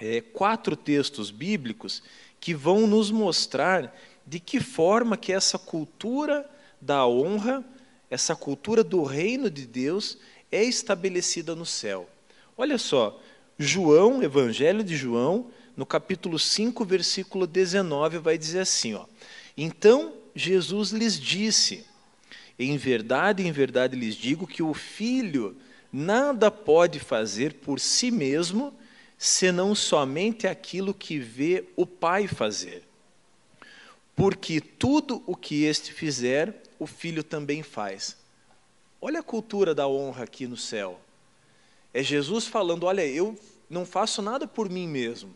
é, 0.00 0.22
quatro 0.22 0.74
textos 0.74 1.30
bíblicos 1.30 2.02
que 2.40 2.54
vão 2.54 2.86
nos 2.86 3.10
mostrar 3.10 3.94
de 4.26 4.40
que 4.40 4.60
forma 4.60 5.14
que 5.14 5.30
essa 5.30 5.58
cultura 5.58 6.48
da 6.80 7.06
honra, 7.06 7.62
essa 8.08 8.34
cultura 8.34 8.82
do 8.82 9.02
reino 9.02 9.50
de 9.50 9.66
Deus 9.66 10.16
é 10.52 10.62
estabelecida 10.62 11.56
no 11.56 11.66
céu. 11.66 12.08
Olha 12.56 12.76
só, 12.76 13.18
João, 13.58 14.22
Evangelho 14.22 14.84
de 14.84 14.94
João, 14.94 15.50
no 15.76 15.86
capítulo 15.86 16.38
5, 16.38 16.84
versículo 16.84 17.46
19, 17.46 18.18
vai 18.18 18.36
dizer 18.36 18.60
assim, 18.60 18.94
ó: 18.94 19.06
Então 19.56 20.12
Jesus 20.36 20.90
lhes 20.90 21.18
disse: 21.18 21.86
Em 22.58 22.76
verdade, 22.76 23.46
em 23.46 23.50
verdade 23.50 23.96
lhes 23.96 24.14
digo 24.14 24.46
que 24.46 24.62
o 24.62 24.74
filho 24.74 25.56
nada 25.92 26.50
pode 26.50 26.98
fazer 26.98 27.54
por 27.54 27.80
si 27.80 28.10
mesmo, 28.10 28.72
senão 29.16 29.74
somente 29.74 30.46
aquilo 30.46 30.92
que 30.92 31.18
vê 31.18 31.64
o 31.76 31.86
Pai 31.86 32.26
fazer. 32.26 32.82
Porque 34.14 34.60
tudo 34.60 35.22
o 35.26 35.34
que 35.34 35.64
este 35.64 35.92
fizer, 35.92 36.62
o 36.78 36.86
filho 36.86 37.22
também 37.22 37.62
faz. 37.62 38.21
Olha 39.04 39.18
a 39.18 39.22
cultura 39.22 39.74
da 39.74 39.88
honra 39.88 40.22
aqui 40.22 40.46
no 40.46 40.56
céu. 40.56 41.00
É 41.92 42.02
Jesus 42.02 42.46
falando: 42.46 42.84
Olha, 42.84 43.04
eu 43.04 43.36
não 43.68 43.84
faço 43.84 44.22
nada 44.22 44.46
por 44.46 44.70
mim 44.70 44.86
mesmo. 44.86 45.34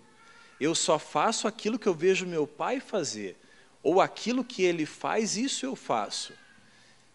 Eu 0.60 0.72
só 0.72 1.00
faço 1.00 1.48
aquilo 1.48 1.78
que 1.78 1.88
eu 1.88 1.92
vejo 1.92 2.24
meu 2.24 2.46
pai 2.46 2.78
fazer 2.78 3.36
ou 3.82 4.00
aquilo 4.00 4.44
que 4.44 4.62
ele 4.62 4.86
faz, 4.86 5.36
isso 5.36 5.66
eu 5.66 5.76
faço. 5.76 6.32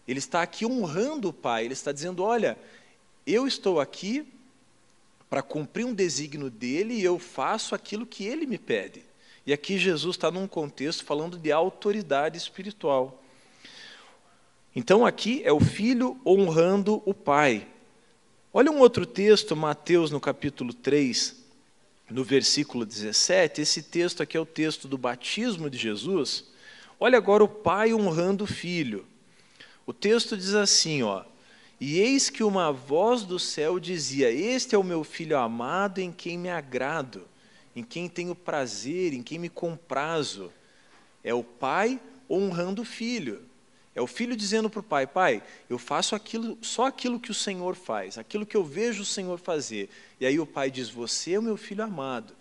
Ele 0.06 0.18
está 0.18 0.42
aqui 0.42 0.64
honrando 0.64 1.28
o 1.28 1.32
Pai, 1.32 1.64
ele 1.64 1.72
está 1.72 1.92
dizendo: 1.92 2.22
olha, 2.22 2.58
eu 3.26 3.46
estou 3.46 3.80
aqui 3.80 4.26
para 5.30 5.42
cumprir 5.42 5.84
um 5.86 5.94
desígnio 5.94 6.50
dele 6.50 6.94
e 6.94 7.04
eu 7.04 7.18
faço 7.18 7.74
aquilo 7.74 8.06
que 8.06 8.24
ele 8.24 8.46
me 8.46 8.58
pede. 8.58 9.02
E 9.46 9.52
aqui 9.52 9.78
Jesus 9.78 10.16
está 10.16 10.30
num 10.30 10.46
contexto 10.46 11.04
falando 11.04 11.38
de 11.38 11.50
autoridade 11.50 12.36
espiritual. 12.36 13.21
Então 14.74 15.04
aqui 15.04 15.42
é 15.44 15.52
o 15.52 15.60
filho 15.60 16.18
honrando 16.24 17.02
o 17.04 17.12
pai. 17.12 17.66
Olha 18.54 18.70
um 18.70 18.78
outro 18.78 19.04
texto, 19.04 19.54
Mateus 19.54 20.10
no 20.10 20.18
capítulo 20.18 20.72
3, 20.72 21.36
no 22.08 22.24
versículo 22.24 22.86
17. 22.86 23.60
Esse 23.60 23.82
texto 23.82 24.22
aqui 24.22 24.34
é 24.34 24.40
o 24.40 24.46
texto 24.46 24.88
do 24.88 24.96
batismo 24.96 25.68
de 25.68 25.76
Jesus. 25.76 26.44
Olha 26.98 27.18
agora 27.18 27.44
o 27.44 27.48
pai 27.48 27.92
honrando 27.92 28.44
o 28.44 28.46
filho. 28.46 29.04
O 29.84 29.92
texto 29.92 30.38
diz 30.38 30.54
assim, 30.54 31.02
ó: 31.02 31.22
E 31.78 31.98
eis 31.98 32.30
que 32.30 32.42
uma 32.42 32.72
voz 32.72 33.24
do 33.24 33.38
céu 33.38 33.78
dizia: 33.78 34.30
Este 34.30 34.74
é 34.74 34.78
o 34.78 34.84
meu 34.84 35.04
filho 35.04 35.36
amado 35.36 35.98
em 35.98 36.10
quem 36.10 36.38
me 36.38 36.48
agrado, 36.48 37.28
em 37.76 37.82
quem 37.82 38.08
tenho 38.08 38.34
prazer, 38.34 39.12
em 39.12 39.22
quem 39.22 39.38
me 39.38 39.50
comprazo. 39.50 40.50
É 41.22 41.34
o 41.34 41.44
pai 41.44 42.00
honrando 42.30 42.80
o 42.80 42.86
filho. 42.86 43.51
É 43.94 44.00
o 44.00 44.06
filho 44.06 44.34
dizendo 44.34 44.70
para 44.70 44.80
o 44.80 44.82
pai: 44.82 45.06
Pai, 45.06 45.42
eu 45.68 45.78
faço 45.78 46.14
aquilo, 46.14 46.56
só 46.62 46.86
aquilo 46.86 47.20
que 47.20 47.30
o 47.30 47.34
Senhor 47.34 47.74
faz, 47.74 48.16
aquilo 48.16 48.46
que 48.46 48.56
eu 48.56 48.64
vejo 48.64 49.02
o 49.02 49.06
Senhor 49.06 49.38
fazer. 49.38 49.90
E 50.18 50.26
aí 50.26 50.40
o 50.40 50.46
pai 50.46 50.70
diz: 50.70 50.88
Você 50.88 51.34
é 51.34 51.38
o 51.38 51.42
meu 51.42 51.56
filho 51.56 51.84
amado, 51.84 52.34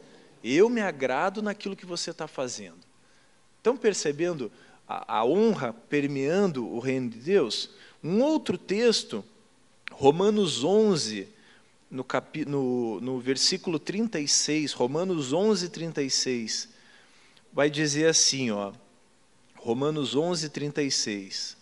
eu 0.44 0.70
me 0.70 0.82
agrado 0.82 1.42
naquilo 1.42 1.76
que 1.76 1.86
você 1.86 2.12
está 2.12 2.28
fazendo. 2.28 2.80
Estão 3.58 3.76
percebendo 3.76 4.52
a, 4.88 5.20
a 5.20 5.26
honra 5.26 5.74
permeando 5.74 6.68
o 6.68 6.80
reino 6.80 7.10
de 7.10 7.20
Deus? 7.20 7.70
Um 8.04 8.22
outro 8.22 8.58
texto, 8.58 9.24
Romanos 9.92 10.64
11, 10.64 11.28
no, 11.90 12.04
capi, 12.04 12.46
no, 12.46 13.00
no 13.02 13.20
versículo 13.20 13.78
36, 13.78 14.72
Romanos 14.72 15.34
11, 15.34 15.70
36, 15.70 16.70
vai 17.54 17.70
dizer 17.70 18.08
assim, 18.08 18.50
ó, 18.50 18.72
Romanos 19.62 20.16
11, 20.16 20.50
36. 20.50 21.56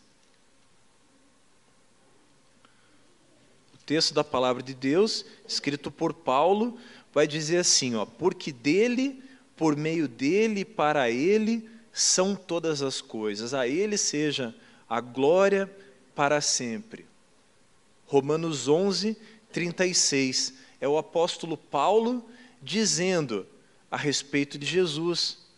O 3.73 3.77
texto 3.85 4.13
da 4.13 4.23
palavra 4.23 4.63
de 4.63 4.73
Deus, 4.73 5.25
escrito 5.45 5.91
por 5.91 6.13
Paulo, 6.13 6.79
vai 7.13 7.27
dizer 7.27 7.57
assim, 7.57 7.95
ó, 7.95 8.05
porque 8.05 8.53
dele, 8.53 9.21
por 9.57 9.75
meio 9.75 10.07
dele, 10.07 10.63
para 10.63 11.09
ele, 11.11 11.69
são 11.91 12.35
todas 12.35 12.81
as 12.81 13.01
coisas, 13.01 13.53
a 13.53 13.67
Ele 13.67 13.97
seja 13.97 14.55
a 14.87 15.01
glória 15.01 15.69
para 16.15 16.39
sempre. 16.39 17.05
Romanos 18.05 18.69
11, 18.69 19.17
36. 19.51 20.53
É 20.79 20.87
o 20.87 20.97
apóstolo 20.97 21.57
Paulo 21.57 22.25
dizendo 22.61 23.45
a 23.91 23.97
respeito 23.97 24.57
de 24.57 24.65
Jesus. 24.65 25.48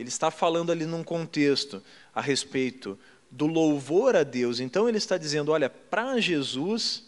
Ele 0.00 0.08
está 0.08 0.30
falando 0.30 0.72
ali 0.72 0.86
num 0.86 1.04
contexto 1.04 1.82
a 2.14 2.22
respeito 2.22 2.98
do 3.30 3.46
louvor 3.46 4.16
a 4.16 4.22
Deus. 4.22 4.58
Então 4.58 4.88
ele 4.88 4.96
está 4.96 5.18
dizendo: 5.18 5.52
olha, 5.52 5.68
para 5.68 6.18
Jesus, 6.18 7.04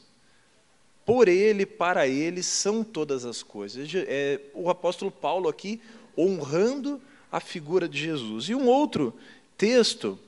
por 1.07 1.27
Ele, 1.27 1.65
para 1.65 2.07
Ele 2.07 2.43
são 2.43 2.85
todas 2.85 3.25
as 3.25 3.43
coisas. 3.43 3.89
É, 3.95 4.39
o 4.53 4.69
apóstolo 4.69 5.11
Paulo 5.11 5.49
aqui 5.49 5.81
honrando 6.17 7.01
a 7.31 7.41
figura 7.41 7.89
de 7.89 7.99
Jesus. 7.99 8.51
E 8.51 8.55
um 8.55 8.67
outro 8.67 9.15
texto, 9.57 10.19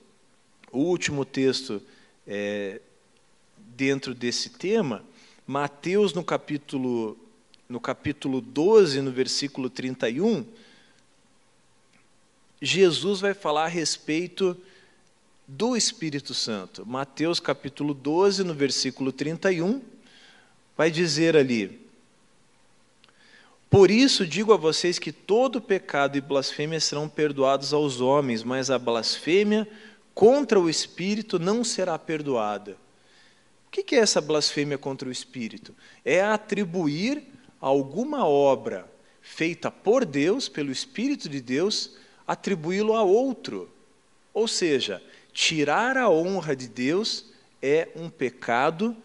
o 0.73 0.79
último 0.79 1.23
texto 1.23 1.83
é, 2.27 2.81
dentro 3.77 4.15
desse 4.15 4.49
tema, 4.49 5.05
Mateus 5.47 6.15
no 6.15 6.25
capítulo, 6.25 7.19
no 7.69 7.79
capítulo 7.79 8.41
12, 8.41 9.03
no 9.03 9.13
versículo 9.13 9.69
31, 9.69 10.47
Jesus 12.61 13.21
vai 13.21 13.35
falar 13.35 13.65
a 13.65 13.69
respeito 13.69 14.57
do 15.47 15.77
Espírito 15.77 16.33
Santo. 16.33 16.87
Mateus 16.87 17.39
capítulo 17.39 17.93
12, 17.95 18.45
no 18.45 18.55
versículo 18.55 19.13
31, 19.13 19.83
vai 20.77 20.91
dizer 20.91 21.37
ali: 21.37 21.85
por 23.75 23.91
isso 23.91 24.25
digo 24.25 24.53
a 24.53 24.57
vocês 24.57 25.01
que 25.01 25.11
todo 25.11 25.61
pecado 25.61 26.17
e 26.17 26.21
blasfêmia 26.21 26.79
serão 26.79 27.09
perdoados 27.09 27.73
aos 27.73 28.01
homens, 28.01 28.45
mas 28.45 28.71
a 28.71 28.79
blasfêmia 28.79 29.67
contra 30.15 30.61
o 30.61 30.71
Espírito 30.71 31.41
não 31.41 31.65
será 31.65 31.99
perdoada. 31.99 32.77
O 33.67 33.71
que 33.73 33.97
é 33.97 33.99
essa 33.99 34.21
blasfêmia 34.21 34.79
contra 34.79 35.09
o 35.09 35.11
Espírito? 35.11 35.75
É 36.05 36.23
atribuir 36.23 37.25
alguma 37.61 38.25
obra 38.25 38.89
feita 39.21 39.73
por 39.73 40.05
Deus, 40.05 40.49
pelo 40.49 40.71
Espírito 40.71 41.29
de 41.29 41.41
Deus, 41.41 41.97
atribuí-lo 42.27 42.95
a 42.95 43.03
outro. 43.03 43.71
Ou 44.33 44.49
seja, 44.49 45.03
tirar 45.33 45.97
a 45.97 46.09
honra 46.09 46.55
de 46.57 46.69
Deus 46.69 47.27
é 47.63 47.89
um 47.97 48.11
pecado, 48.11 48.97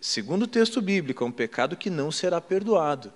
segundo 0.00 0.42
o 0.42 0.48
texto 0.48 0.80
bíblico, 0.80 1.22
é 1.22 1.26
um 1.26 1.32
pecado 1.32 1.76
que 1.76 1.90
não 1.90 2.10
será 2.10 2.40
perdoado. 2.40 3.12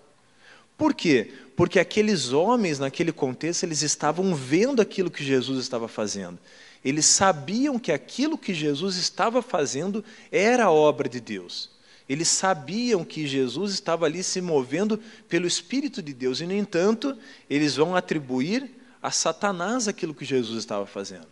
Por 0.77 0.95
quê? 0.95 1.33
Porque 1.57 1.79
aqueles 1.79 2.33
homens, 2.33 2.79
naquele 2.79 3.11
contexto, 3.11 3.65
eles 3.65 3.83
estavam 3.83 4.35
vendo 4.35 4.83
aquilo 4.83 5.11
que 5.11 5.25
Jesus 5.25 5.59
estava 5.59 5.89
fazendo. 5.89 6.39
Eles 6.85 7.07
sabiam 7.07 7.79
que 7.79 7.91
aquilo 7.91 8.37
que 8.37 8.53
Jesus 8.53 8.97
estava 8.97 9.41
fazendo 9.41 10.05
era 10.31 10.67
a 10.67 10.71
obra 10.71 11.09
de 11.09 11.19
Deus. 11.19 11.71
Eles 12.09 12.29
sabiam 12.29 13.05
que 13.05 13.27
Jesus 13.27 13.73
estava 13.73 14.07
ali 14.07 14.23
se 14.23 14.41
movendo 14.41 15.01
pelo 15.29 15.47
Espírito 15.47 16.01
de 16.01 16.13
Deus, 16.13 16.41
e, 16.41 16.47
no 16.47 16.53
entanto, 16.53 17.17
eles 17.51 17.75
vão 17.75 17.97
atribuir 17.97 18.71
a 19.07 19.11
Satanás 19.13 19.87
aquilo 19.87 20.13
que 20.13 20.25
Jesus 20.25 20.59
estava 20.59 20.85
fazendo. 20.85 21.29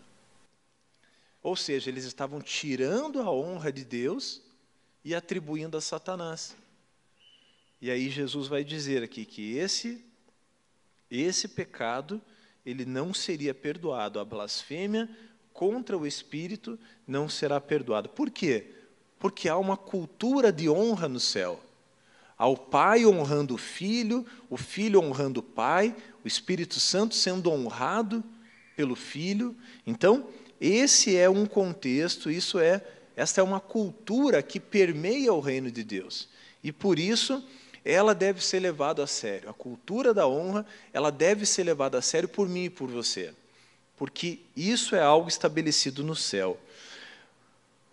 Ou 1.42 1.56
seja, 1.56 1.90
eles 1.90 2.04
estavam 2.04 2.40
tirando 2.40 3.20
a 3.20 3.28
honra 3.32 3.72
de 3.72 3.84
Deus 3.84 4.40
e 5.04 5.12
atribuindo 5.12 5.76
a 5.76 5.80
Satanás. 5.80 6.54
E 7.80 7.90
aí 7.90 8.10
Jesus 8.10 8.46
vai 8.46 8.62
dizer 8.62 9.02
aqui 9.02 9.24
que 9.24 9.56
esse 9.56 10.04
esse 11.10 11.48
pecado 11.48 12.22
ele 12.64 12.84
não 12.84 13.12
seria 13.12 13.52
perdoado, 13.52 14.20
a 14.20 14.24
blasfêmia 14.24 15.10
contra 15.52 15.98
o 15.98 16.06
espírito 16.06 16.78
não 17.04 17.28
será 17.28 17.60
perdoada. 17.60 18.08
Por 18.08 18.30
quê? 18.30 18.70
Porque 19.18 19.48
há 19.48 19.58
uma 19.58 19.76
cultura 19.76 20.52
de 20.52 20.70
honra 20.70 21.08
no 21.08 21.18
céu. 21.18 21.60
Ao 22.36 22.56
pai 22.56 23.06
honrando 23.06 23.54
o 23.54 23.58
filho, 23.58 24.26
o 24.50 24.56
filho 24.56 25.00
honrando 25.00 25.40
o 25.40 25.42
pai, 25.42 25.94
o 26.24 26.28
Espírito 26.28 26.80
Santo 26.80 27.14
sendo 27.14 27.50
honrado 27.50 28.24
pelo 28.76 28.96
filho. 28.96 29.56
Então, 29.86 30.26
esse 30.60 31.16
é 31.16 31.28
um 31.30 31.46
contexto, 31.46 32.30
isso 32.30 32.58
é, 32.58 32.84
esta 33.16 33.40
é 33.40 33.44
uma 33.44 33.60
cultura 33.60 34.42
que 34.42 34.58
permeia 34.58 35.32
o 35.32 35.40
reino 35.40 35.70
de 35.70 35.84
Deus. 35.84 36.28
E 36.62 36.72
por 36.72 36.98
isso, 36.98 37.44
ela 37.84 38.14
deve 38.14 38.42
ser 38.42 38.60
levada 38.60 39.04
a 39.04 39.06
sério. 39.06 39.50
A 39.50 39.52
cultura 39.52 40.14
da 40.14 40.26
honra, 40.26 40.64
ela 40.92 41.10
deve 41.10 41.44
ser 41.44 41.64
levada 41.64 41.98
a 41.98 42.02
sério 42.02 42.28
por 42.28 42.48
mim 42.48 42.64
e 42.64 42.70
por 42.70 42.90
você. 42.90 43.32
Porque 43.96 44.40
isso 44.56 44.96
é 44.96 45.02
algo 45.02 45.28
estabelecido 45.28 46.02
no 46.02 46.16
céu. 46.16 46.58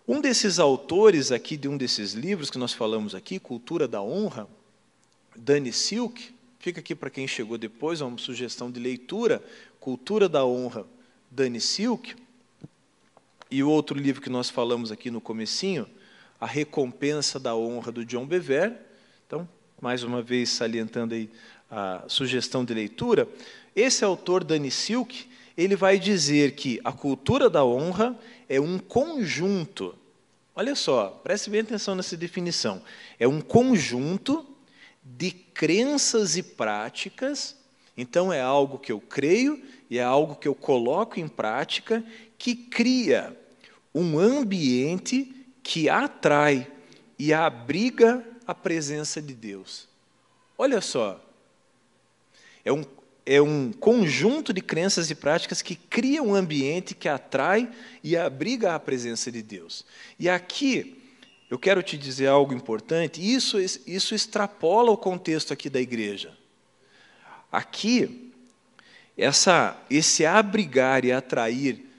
Um 0.06 0.20
desses 0.20 0.58
autores 0.58 1.30
aqui 1.30 1.56
de 1.56 1.68
um 1.68 1.76
desses 1.76 2.12
livros 2.12 2.50
que 2.50 2.58
nós 2.58 2.72
falamos 2.72 3.14
aqui, 3.14 3.38
Cultura 3.38 3.86
da 3.86 4.02
Honra, 4.02 4.48
Danny 5.36 5.72
Silk, 5.72 6.34
fica 6.58 6.80
aqui 6.80 6.94
para 6.94 7.08
quem 7.08 7.28
chegou 7.28 7.56
depois, 7.56 8.00
é 8.00 8.04
uma 8.04 8.18
sugestão 8.18 8.68
de 8.68 8.80
leitura, 8.80 9.42
Cultura 9.78 10.28
da 10.28 10.44
Honra, 10.44 10.86
Danny 11.30 11.60
Silk, 11.60 12.16
e 13.48 13.62
o 13.62 13.70
outro 13.70 13.96
livro 13.96 14.20
que 14.20 14.28
nós 14.28 14.50
falamos 14.50 14.90
aqui 14.90 15.08
no 15.10 15.20
comecinho, 15.20 15.86
A 16.40 16.46
Recompensa 16.46 17.38
da 17.38 17.54
Honra, 17.54 17.92
do 17.92 18.04
John 18.04 18.26
Bever. 18.26 18.76
Então, 19.26 19.48
mais 19.80 20.02
uma 20.02 20.20
vez 20.20 20.50
salientando 20.50 21.14
aí 21.14 21.30
a 21.70 22.04
sugestão 22.08 22.64
de 22.64 22.74
leitura, 22.74 23.28
esse 23.74 24.04
autor, 24.04 24.42
Dani 24.42 24.70
Silk, 24.70 25.28
ele 25.56 25.76
vai 25.76 25.98
dizer 25.98 26.54
que 26.54 26.80
a 26.84 26.92
cultura 26.92 27.50
da 27.50 27.64
honra 27.64 28.18
é 28.48 28.60
um 28.60 28.78
conjunto. 28.78 29.94
Olha 30.54 30.74
só, 30.74 31.08
preste 31.22 31.50
bem 31.50 31.60
atenção 31.60 31.94
nessa 31.94 32.16
definição. 32.16 32.82
É 33.18 33.26
um 33.26 33.40
conjunto 33.40 34.46
de 35.02 35.30
crenças 35.30 36.36
e 36.36 36.42
práticas. 36.42 37.56
Então, 37.96 38.32
é 38.32 38.40
algo 38.40 38.78
que 38.78 38.92
eu 38.92 39.00
creio 39.00 39.62
e 39.90 39.98
é 39.98 40.02
algo 40.02 40.36
que 40.36 40.48
eu 40.48 40.54
coloco 40.54 41.18
em 41.20 41.28
prática 41.28 42.04
que 42.38 42.54
cria 42.54 43.36
um 43.94 44.18
ambiente 44.18 45.34
que 45.62 45.88
atrai 45.88 46.66
e 47.18 47.32
abriga 47.32 48.26
a 48.46 48.54
presença 48.54 49.20
de 49.20 49.34
Deus. 49.34 49.88
Olha 50.56 50.80
só, 50.80 51.20
é 52.64 52.72
um, 52.72 52.84
é 53.24 53.40
um 53.40 53.72
conjunto 53.72 54.52
de 54.52 54.60
crenças 54.60 55.10
e 55.10 55.14
práticas 55.14 55.62
que 55.62 55.76
cria 55.76 56.22
um 56.22 56.34
ambiente 56.34 56.94
que 56.94 57.08
atrai 57.08 57.70
e 58.02 58.16
abriga 58.16 58.74
a 58.74 58.80
presença 58.80 59.30
de 59.30 59.42
Deus. 59.42 59.84
E 60.18 60.28
aqui, 60.28 61.00
eu 61.48 61.58
quero 61.58 61.82
te 61.82 61.96
dizer 61.96 62.26
algo 62.26 62.52
importante, 62.52 63.20
isso, 63.20 63.58
isso 63.60 64.14
extrapola 64.14 64.90
o 64.90 64.96
contexto 64.96 65.52
aqui 65.52 65.70
da 65.70 65.80
igreja. 65.80 66.36
Aqui, 67.50 68.32
essa, 69.16 69.80
esse 69.90 70.24
abrigar 70.24 71.04
e 71.04 71.12
atrair 71.12 71.91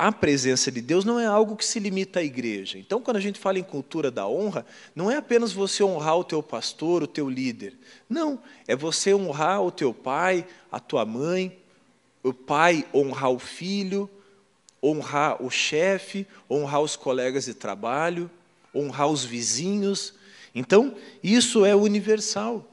a 0.00 0.10
presença 0.10 0.72
de 0.72 0.80
Deus 0.80 1.04
não 1.04 1.20
é 1.20 1.26
algo 1.26 1.54
que 1.54 1.64
se 1.64 1.78
limita 1.78 2.20
à 2.20 2.24
igreja. 2.24 2.78
Então, 2.78 3.02
quando 3.02 3.18
a 3.18 3.20
gente 3.20 3.38
fala 3.38 3.58
em 3.58 3.62
cultura 3.62 4.10
da 4.10 4.26
honra, 4.26 4.64
não 4.96 5.10
é 5.10 5.16
apenas 5.16 5.52
você 5.52 5.84
honrar 5.84 6.16
o 6.16 6.24
teu 6.24 6.42
pastor, 6.42 7.02
o 7.02 7.06
teu 7.06 7.28
líder. 7.28 7.76
Não, 8.08 8.40
é 8.66 8.74
você 8.74 9.12
honrar 9.12 9.60
o 9.62 9.70
teu 9.70 9.92
pai, 9.92 10.46
a 10.72 10.80
tua 10.80 11.04
mãe, 11.04 11.54
o 12.22 12.32
pai 12.32 12.86
honrar 12.94 13.30
o 13.30 13.38
filho, 13.38 14.08
honrar 14.82 15.42
o 15.44 15.50
chefe, 15.50 16.26
honrar 16.50 16.80
os 16.80 16.96
colegas 16.96 17.44
de 17.44 17.52
trabalho, 17.52 18.30
honrar 18.74 19.08
os 19.08 19.22
vizinhos. 19.22 20.14
Então, 20.54 20.96
isso 21.22 21.62
é 21.62 21.76
universal. 21.76 22.66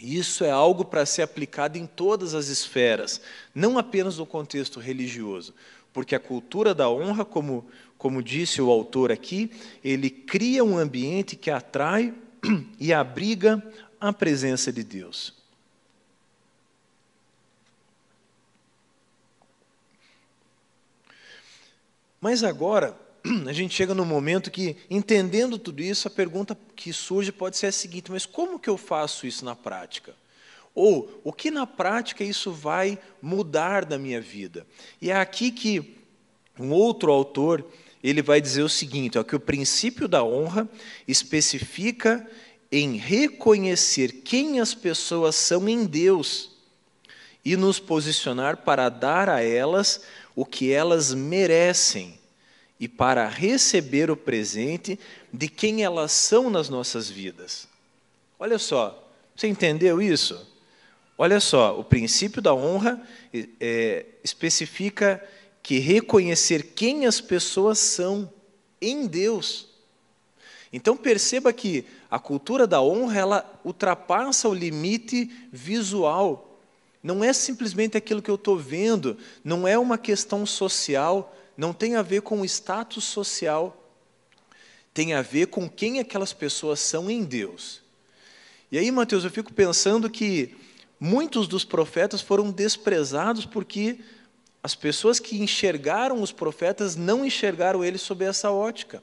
Isso 0.00 0.42
é 0.42 0.50
algo 0.50 0.86
para 0.86 1.04
ser 1.04 1.20
aplicado 1.20 1.76
em 1.76 1.86
todas 1.86 2.34
as 2.34 2.48
esferas, 2.48 3.20
não 3.54 3.76
apenas 3.76 4.16
no 4.16 4.24
contexto 4.24 4.80
religioso 4.80 5.54
porque 5.96 6.14
a 6.14 6.20
cultura 6.20 6.74
da 6.74 6.90
honra, 6.90 7.24
como, 7.24 7.66
como 7.96 8.22
disse 8.22 8.60
o 8.60 8.70
autor 8.70 9.10
aqui, 9.10 9.50
ele 9.82 10.10
cria 10.10 10.62
um 10.62 10.76
ambiente 10.76 11.36
que 11.36 11.50
atrai 11.50 12.12
e 12.78 12.92
abriga 12.92 13.66
a 13.98 14.12
presença 14.12 14.70
de 14.70 14.84
Deus. 14.84 15.32
Mas 22.20 22.44
agora, 22.44 22.94
a 23.48 23.52
gente 23.54 23.74
chega 23.74 23.94
no 23.94 24.04
momento 24.04 24.50
que, 24.50 24.76
entendendo 24.90 25.58
tudo 25.58 25.82
isso, 25.82 26.08
a 26.08 26.10
pergunta 26.10 26.54
que 26.76 26.92
surge 26.92 27.32
pode 27.32 27.56
ser 27.56 27.68
a 27.68 27.72
seguinte: 27.72 28.12
mas 28.12 28.26
como 28.26 28.58
que 28.58 28.68
eu 28.68 28.76
faço 28.76 29.26
isso 29.26 29.46
na 29.46 29.56
prática? 29.56 30.14
Ou 30.76 31.22
o 31.24 31.32
que 31.32 31.50
na 31.50 31.66
prática 31.66 32.22
isso 32.22 32.52
vai 32.52 32.98
mudar 33.22 33.86
da 33.86 33.98
minha 33.98 34.20
vida? 34.20 34.66
E 35.00 35.10
é 35.10 35.16
aqui 35.16 35.50
que 35.50 35.96
um 36.60 36.70
outro 36.70 37.10
autor 37.10 37.64
ele 38.04 38.20
vai 38.20 38.42
dizer 38.42 38.62
o 38.62 38.68
seguinte: 38.68 39.18
ó, 39.18 39.24
que 39.24 39.34
o 39.34 39.40
princípio 39.40 40.06
da 40.06 40.22
honra 40.22 40.68
especifica 41.08 42.28
em 42.70 42.98
reconhecer 42.98 44.20
quem 44.22 44.60
as 44.60 44.74
pessoas 44.74 45.34
são 45.34 45.66
em 45.66 45.86
Deus 45.86 46.50
e 47.42 47.56
nos 47.56 47.78
posicionar 47.78 48.58
para 48.58 48.90
dar 48.90 49.30
a 49.30 49.42
elas 49.42 50.02
o 50.34 50.44
que 50.44 50.70
elas 50.70 51.14
merecem 51.14 52.18
e 52.78 52.86
para 52.86 53.26
receber 53.26 54.10
o 54.10 54.16
presente 54.16 55.00
de 55.32 55.48
quem 55.48 55.82
elas 55.82 56.12
são 56.12 56.50
nas 56.50 56.68
nossas 56.68 57.08
vidas. 57.08 57.66
Olha 58.38 58.58
só, 58.58 59.10
você 59.34 59.48
entendeu 59.48 60.02
isso? 60.02 60.54
Olha 61.18 61.40
só, 61.40 61.78
o 61.78 61.84
princípio 61.84 62.42
da 62.42 62.54
honra 62.54 63.00
é, 63.58 64.04
especifica 64.22 65.22
que 65.62 65.78
reconhecer 65.78 66.74
quem 66.74 67.06
as 67.06 67.20
pessoas 67.20 67.78
são 67.78 68.30
em 68.80 69.06
Deus. 69.06 69.68
Então 70.70 70.94
perceba 70.94 71.52
que 71.54 71.86
a 72.10 72.18
cultura 72.18 72.66
da 72.66 72.82
honra 72.82 73.18
ela 73.18 73.60
ultrapassa 73.64 74.46
o 74.48 74.54
limite 74.54 75.30
visual. 75.50 76.60
Não 77.02 77.24
é 77.24 77.32
simplesmente 77.32 77.96
aquilo 77.96 78.20
que 78.20 78.30
eu 78.30 78.34
estou 78.34 78.58
vendo, 78.58 79.16
não 79.42 79.66
é 79.66 79.78
uma 79.78 79.96
questão 79.96 80.44
social, 80.44 81.34
não 81.56 81.72
tem 81.72 81.96
a 81.96 82.02
ver 82.02 82.20
com 82.20 82.42
o 82.42 82.44
status 82.44 83.04
social, 83.04 83.90
tem 84.92 85.14
a 85.14 85.22
ver 85.22 85.46
com 85.46 85.68
quem 85.68 85.98
aquelas 85.98 86.34
pessoas 86.34 86.78
são 86.80 87.10
em 87.10 87.24
Deus. 87.24 87.80
E 88.70 88.76
aí, 88.76 88.90
Mateus, 88.90 89.24
eu 89.24 89.30
fico 89.30 89.52
pensando 89.52 90.10
que 90.10 90.54
muitos 90.98 91.46
dos 91.46 91.64
profetas 91.64 92.20
foram 92.20 92.50
desprezados 92.50 93.44
porque 93.44 94.00
as 94.62 94.74
pessoas 94.74 95.20
que 95.20 95.40
enxergaram 95.40 96.20
os 96.20 96.32
profetas 96.32 96.96
não 96.96 97.24
enxergaram 97.24 97.84
eles 97.84 98.02
sob 98.02 98.24
essa 98.24 98.50
ótica. 98.50 99.02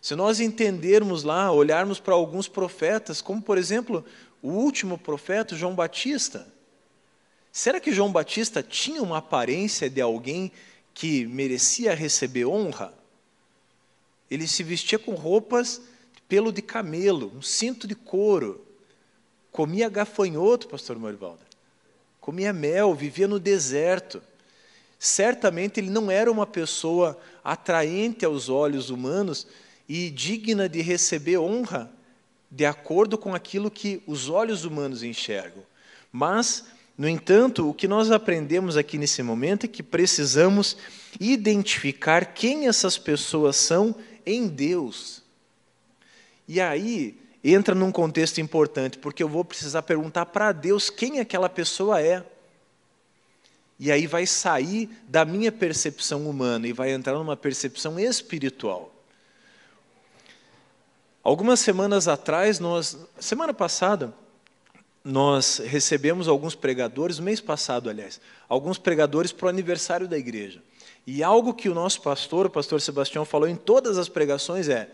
Se 0.00 0.14
nós 0.14 0.38
entendermos 0.38 1.24
lá, 1.24 1.50
olharmos 1.50 1.98
para 1.98 2.14
alguns 2.14 2.46
profetas, 2.46 3.22
como 3.22 3.40
por 3.40 3.56
exemplo, 3.56 4.04
o 4.42 4.50
último 4.50 4.98
profeta, 4.98 5.56
João 5.56 5.74
Batista. 5.74 6.46
Será 7.50 7.80
que 7.80 7.92
João 7.92 8.12
Batista 8.12 8.62
tinha 8.62 9.02
uma 9.02 9.18
aparência 9.18 9.88
de 9.88 10.00
alguém 10.00 10.52
que 10.92 11.26
merecia 11.26 11.94
receber 11.94 12.44
honra? 12.44 12.92
Ele 14.30 14.46
se 14.46 14.62
vestia 14.62 14.98
com 14.98 15.14
roupas 15.14 15.80
de 16.14 16.20
pelo 16.28 16.52
de 16.52 16.60
camelo, 16.60 17.32
um 17.34 17.40
cinto 17.40 17.86
de 17.86 17.94
couro, 17.94 18.64
comia 19.54 19.88
gafanhoto, 19.88 20.66
pastor 20.66 20.98
Morivaldo, 20.98 21.38
comia 22.20 22.52
mel, 22.52 22.92
vivia 22.92 23.28
no 23.28 23.38
deserto. 23.38 24.20
Certamente 24.98 25.78
ele 25.78 25.90
não 25.90 26.10
era 26.10 26.28
uma 26.28 26.44
pessoa 26.44 27.16
atraente 27.44 28.24
aos 28.24 28.48
olhos 28.48 28.90
humanos 28.90 29.46
e 29.88 30.10
digna 30.10 30.68
de 30.68 30.82
receber 30.82 31.38
honra 31.38 31.88
de 32.50 32.66
acordo 32.66 33.16
com 33.16 33.32
aquilo 33.32 33.70
que 33.70 34.02
os 34.08 34.28
olhos 34.28 34.64
humanos 34.64 35.04
enxergam. 35.04 35.62
Mas, 36.10 36.64
no 36.98 37.08
entanto, 37.08 37.70
o 37.70 37.74
que 37.74 37.86
nós 37.86 38.10
aprendemos 38.10 38.76
aqui 38.76 38.98
nesse 38.98 39.22
momento 39.22 39.66
é 39.66 39.68
que 39.68 39.84
precisamos 39.84 40.76
identificar 41.20 42.34
quem 42.34 42.66
essas 42.66 42.98
pessoas 42.98 43.54
são 43.54 43.94
em 44.26 44.48
Deus. 44.48 45.22
E 46.48 46.60
aí 46.60 47.22
entra 47.52 47.74
num 47.74 47.92
contexto 47.92 48.40
importante, 48.40 48.96
porque 48.96 49.22
eu 49.22 49.28
vou 49.28 49.44
precisar 49.44 49.82
perguntar 49.82 50.26
para 50.26 50.50
Deus 50.52 50.88
quem 50.88 51.20
aquela 51.20 51.48
pessoa 51.48 52.00
é. 52.00 52.24
E 53.78 53.92
aí 53.92 54.06
vai 54.06 54.26
sair 54.26 54.88
da 55.06 55.24
minha 55.24 55.52
percepção 55.52 56.28
humana 56.28 56.66
e 56.66 56.72
vai 56.72 56.92
entrar 56.92 57.14
numa 57.14 57.36
percepção 57.36 57.98
espiritual. 58.00 58.90
Algumas 61.22 61.60
semanas 61.60 62.06
atrás, 62.06 62.60
nós, 62.60 62.96
semana 63.18 63.52
passada, 63.52 64.14
nós 65.02 65.58
recebemos 65.58 66.28
alguns 66.28 66.54
pregadores, 66.54 67.18
mês 67.18 67.40
passado, 67.40 67.90
aliás, 67.90 68.20
alguns 68.48 68.78
pregadores 68.78 69.32
para 69.32 69.46
o 69.46 69.48
aniversário 69.50 70.08
da 70.08 70.16
igreja. 70.16 70.62
E 71.06 71.22
algo 71.22 71.52
que 71.52 71.68
o 71.68 71.74
nosso 71.74 72.00
pastor, 72.00 72.46
o 72.46 72.50
pastor 72.50 72.80
Sebastião, 72.80 73.24
falou 73.24 73.48
em 73.48 73.56
todas 73.56 73.98
as 73.98 74.08
pregações 74.08 74.68
é: 74.68 74.90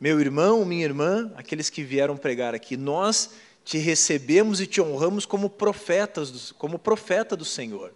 meu 0.00 0.20
irmão, 0.20 0.64
minha 0.64 0.84
irmã, 0.84 1.32
aqueles 1.36 1.68
que 1.68 1.82
vieram 1.82 2.16
pregar 2.16 2.54
aqui, 2.54 2.76
nós 2.76 3.30
te 3.64 3.78
recebemos 3.78 4.60
e 4.60 4.66
te 4.66 4.80
honramos 4.80 5.26
como 5.26 5.50
profetas, 5.50 6.52
como 6.52 6.78
profeta 6.78 7.36
do 7.36 7.44
Senhor. 7.44 7.92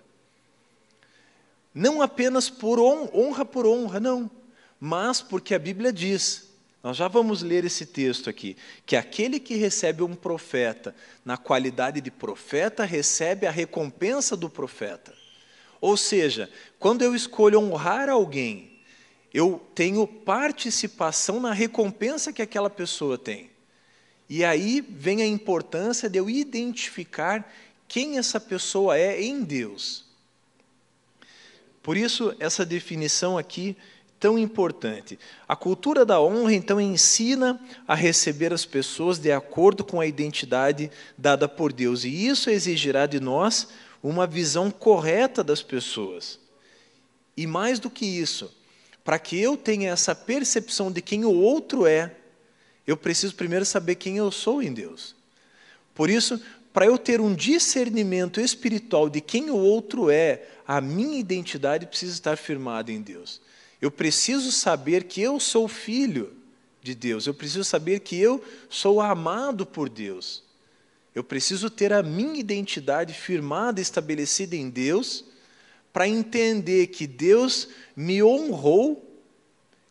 Não 1.75 2.03
apenas 2.03 2.51
por 2.51 2.79
honra 2.79 3.45
por 3.45 3.67
honra, 3.67 3.99
não, 3.99 4.31
mas 4.79 5.23
porque 5.23 5.55
a 5.55 5.59
Bíblia 5.59 5.93
diz, 5.93 6.49
nós 6.83 6.97
já 6.97 7.07
vamos 7.07 7.43
ler 7.43 7.65
esse 7.65 7.87
texto 7.87 8.29
aqui, 8.29 8.57
que 8.85 8.97
aquele 8.97 9.39
que 9.39 9.55
recebe 9.55 10.03
um 10.03 10.15
profeta 10.15 10.95
na 11.25 11.37
qualidade 11.37 12.01
de 12.01 12.11
profeta 12.11 12.85
recebe 12.85 13.47
a 13.47 13.51
recompensa 13.51 14.37
do 14.37 14.51
profeta. 14.51 15.15
Ou 15.81 15.97
seja, 15.97 16.51
quando 16.79 17.03
eu 17.03 17.15
escolho 17.15 17.61
honrar 17.61 18.09
alguém, 18.09 18.72
eu 19.33 19.63
tenho 19.75 20.07
participação 20.07 21.41
na 21.41 21.53
recompensa 21.53 22.33
que 22.33 22.43
aquela 22.43 22.69
pessoa 22.69 23.17
tem. 23.17 23.51
E 24.29 24.45
aí 24.45 24.81
vem 24.81 25.23
a 25.23 25.27
importância 25.27 26.09
de 26.09 26.19
eu 26.19 26.29
identificar 26.29 27.51
quem 27.89 28.19
essa 28.19 28.41
pessoa 28.41 28.97
é 28.97 29.23
em 29.23 29.43
Deus. 29.43 30.05
Por 31.83 31.97
isso, 31.97 32.35
essa 32.39 32.65
definição 32.65 33.37
aqui 33.37 33.77
tão 34.21 34.39
importante. 34.39 35.19
A 35.49 35.57
cultura 35.57 36.05
da 36.05 36.21
honra, 36.21 36.55
então, 36.55 36.81
ensina 36.81 37.61
a 37.89 37.95
receber 37.95 38.53
as 38.53 38.65
pessoas 38.65 39.19
de 39.19 39.33
acordo 39.33 39.83
com 39.85 40.01
a 40.01 40.07
identidade 40.07 40.91
dada 41.19 41.49
por 41.49 41.73
Deus. 41.73 42.05
E 42.05 42.27
isso 42.27 42.49
exigirá 42.49 43.05
de 43.05 43.19
nós 43.19 43.69
uma 44.01 44.27
visão 44.27 44.71
correta 44.71 45.43
das 45.43 45.61
pessoas. 45.61 46.39
E 47.37 47.49
mais 47.49 47.81
do 47.81 47.91
que 47.91 48.07
isso, 48.07 48.55
para 49.05 49.19
que 49.19 49.39
eu 49.39 49.57
tenha 49.57 49.91
essa 49.91 50.15
percepção 50.15 50.91
de 50.91 51.03
quem 51.03 51.25
o 51.25 51.33
outro 51.33 51.87
é, 51.87 52.15
eu 52.87 52.97
preciso 52.97 53.35
primeiro 53.35 53.65
saber 53.65 53.95
quem 53.97 54.17
eu 54.17 54.31
sou 54.31 54.63
em 54.63 54.73
Deus. 54.73 55.15
Por 55.95 56.11
isso, 56.11 56.41
para 56.73 56.87
eu 56.87 56.97
ter 56.97 57.21
um 57.21 57.35
discernimento 57.35 58.41
espiritual 58.41 59.09
de 59.09 59.21
quem 59.21 59.51
o 59.51 59.57
outro 59.57 60.11
é, 60.11 60.49
a 60.67 60.81
minha 60.81 61.19
identidade 61.19 61.87
precisa 61.87 62.13
estar 62.13 62.37
firmada 62.37 62.91
em 62.91 63.01
Deus. 63.01 63.41
Eu 63.81 63.91
preciso 63.91 64.51
saber 64.51 65.05
que 65.05 65.21
eu 65.21 65.39
sou 65.39 65.69
filho 65.69 66.33
de 66.81 66.95
Deus, 66.95 67.27
eu 67.27 67.35
preciso 67.35 67.65
saber 67.65 68.01
que 68.01 68.17
eu 68.17 68.43
sou 68.69 69.01
amado 69.01 69.67
por 69.67 69.89
Deus. 69.89 70.43
Eu 71.15 71.23
preciso 71.23 71.69
ter 71.69 71.93
a 71.93 72.03
minha 72.03 72.41
identidade 72.41 73.13
firmada, 73.13 73.81
estabelecida 73.81 74.57
em 74.57 74.71
Deus, 74.71 75.25
para 75.93 76.09
entender 76.09 76.89
que 76.89 77.07
Deus 77.07 77.69
me 77.95 78.23
honrou, 78.23 79.21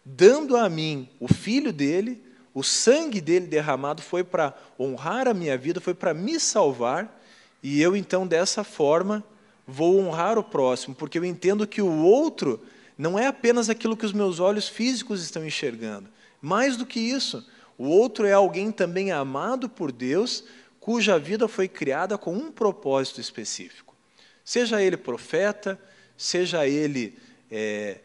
dando 0.03 0.57
a 0.57 0.67
mim 0.67 1.07
o 1.19 1.27
filho 1.27 1.71
dele, 1.71 2.21
o 2.53 2.63
sangue 2.63 3.21
dele 3.21 3.47
derramado 3.47 4.01
foi 4.01 4.23
para 4.23 4.55
honrar 4.79 5.27
a 5.27 5.33
minha 5.33 5.57
vida, 5.57 5.79
foi 5.79 5.93
para 5.93 6.13
me 6.13 6.39
salvar, 6.39 7.21
e 7.63 7.81
eu 7.81 7.95
então 7.95 8.25
dessa 8.25 8.63
forma 8.63 9.23
vou 9.67 9.99
honrar 9.99 10.37
o 10.37 10.43
próximo, 10.43 10.95
porque 10.95 11.17
eu 11.17 11.23
entendo 11.23 11.67
que 11.67 11.81
o 11.81 12.03
outro 12.03 12.61
não 12.97 13.17
é 13.17 13.27
apenas 13.27 13.69
aquilo 13.69 13.95
que 13.95 14.05
os 14.05 14.13
meus 14.13 14.39
olhos 14.39 14.67
físicos 14.67 15.23
estão 15.23 15.45
enxergando. 15.45 16.09
Mais 16.41 16.75
do 16.75 16.85
que 16.85 16.99
isso, 16.99 17.47
o 17.77 17.87
outro 17.87 18.25
é 18.25 18.33
alguém 18.33 18.71
também 18.71 19.11
amado 19.11 19.69
por 19.69 19.91
Deus, 19.91 20.43
cuja 20.79 21.17
vida 21.17 21.47
foi 21.47 21.67
criada 21.67 22.17
com 22.17 22.33
um 22.33 22.51
propósito 22.51 23.21
específico. 23.21 23.95
Seja 24.43 24.81
ele 24.81 24.97
profeta, 24.97 25.79
seja 26.21 26.67
ele 26.67 27.17
é, 27.49 27.97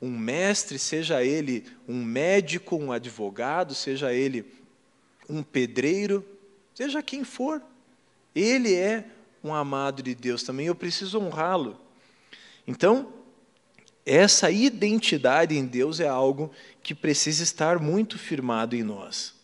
um 0.00 0.16
mestre, 0.16 0.78
seja 0.78 1.24
ele 1.24 1.66
um 1.88 2.04
médico, 2.04 2.76
um 2.76 2.92
advogado, 2.92 3.74
seja 3.74 4.12
ele 4.12 4.46
um 5.28 5.42
pedreiro, 5.42 6.24
seja 6.72 7.02
quem 7.02 7.24
for, 7.24 7.60
ele 8.32 8.72
é 8.72 9.04
um 9.42 9.52
amado 9.52 10.04
de 10.04 10.14
Deus 10.14 10.44
também, 10.44 10.68
eu 10.68 10.74
preciso 10.74 11.18
honrá-lo. 11.18 11.76
Então, 12.64 13.12
essa 14.06 14.52
identidade 14.52 15.56
em 15.56 15.66
Deus 15.66 15.98
é 15.98 16.06
algo 16.06 16.52
que 16.80 16.94
precisa 16.94 17.42
estar 17.42 17.80
muito 17.80 18.20
firmado 18.20 18.76
em 18.76 18.84
nós. 18.84 19.34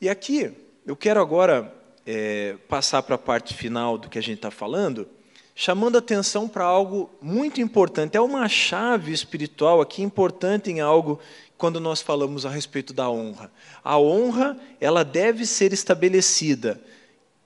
E 0.00 0.08
aqui, 0.08 0.52
eu 0.86 0.94
quero 0.94 1.20
agora 1.20 1.74
é, 2.06 2.56
passar 2.68 3.02
para 3.02 3.16
a 3.16 3.18
parte 3.18 3.52
final 3.52 3.98
do 3.98 4.08
que 4.08 4.18
a 4.18 4.22
gente 4.22 4.36
está 4.36 4.50
falando, 4.52 5.08
chamando 5.58 5.96
atenção 5.96 6.46
para 6.46 6.64
algo 6.64 7.10
muito 7.20 7.62
importante. 7.62 8.14
É 8.14 8.20
uma 8.20 8.46
chave 8.46 9.10
espiritual 9.10 9.80
aqui 9.80 10.02
importante 10.02 10.70
em 10.70 10.80
algo 10.80 11.18
quando 11.56 11.80
nós 11.80 12.02
falamos 12.02 12.44
a 12.44 12.50
respeito 12.50 12.92
da 12.92 13.08
honra. 13.08 13.50
A 13.82 13.98
honra, 13.98 14.58
ela 14.78 15.02
deve 15.02 15.46
ser 15.46 15.72
estabelecida 15.72 16.78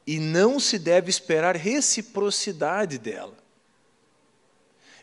e 0.04 0.18
não 0.18 0.58
se 0.58 0.76
deve 0.76 1.08
esperar 1.08 1.54
reciprocidade 1.54 2.98
dela. 2.98 3.34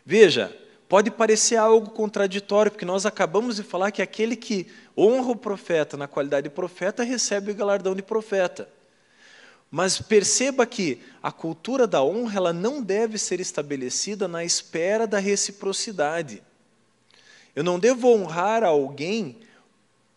Veja, 0.04 0.54
pode 0.86 1.10
parecer 1.10 1.56
algo 1.56 1.90
contraditório, 1.90 2.70
porque 2.70 2.84
nós 2.84 3.06
acabamos 3.06 3.56
de 3.56 3.62
falar 3.62 3.90
que 3.90 4.02
aquele 4.02 4.36
que 4.36 4.66
honra 4.94 5.30
o 5.30 5.36
profeta 5.36 5.96
na 5.96 6.06
qualidade 6.06 6.50
de 6.50 6.54
profeta 6.54 7.02
recebe 7.02 7.52
o 7.52 7.54
galardão 7.54 7.94
de 7.94 8.02
profeta. 8.02 8.68
Mas 9.70 10.00
perceba 10.00 10.64
que 10.64 11.00
a 11.22 11.30
cultura 11.30 11.86
da 11.86 12.02
honra 12.02 12.36
ela 12.38 12.52
não 12.52 12.82
deve 12.82 13.18
ser 13.18 13.38
estabelecida 13.38 14.26
na 14.26 14.42
espera 14.42 15.06
da 15.06 15.18
reciprocidade. 15.18 16.42
Eu 17.54 17.62
não 17.62 17.78
devo 17.78 18.08
honrar 18.08 18.64
alguém 18.64 19.36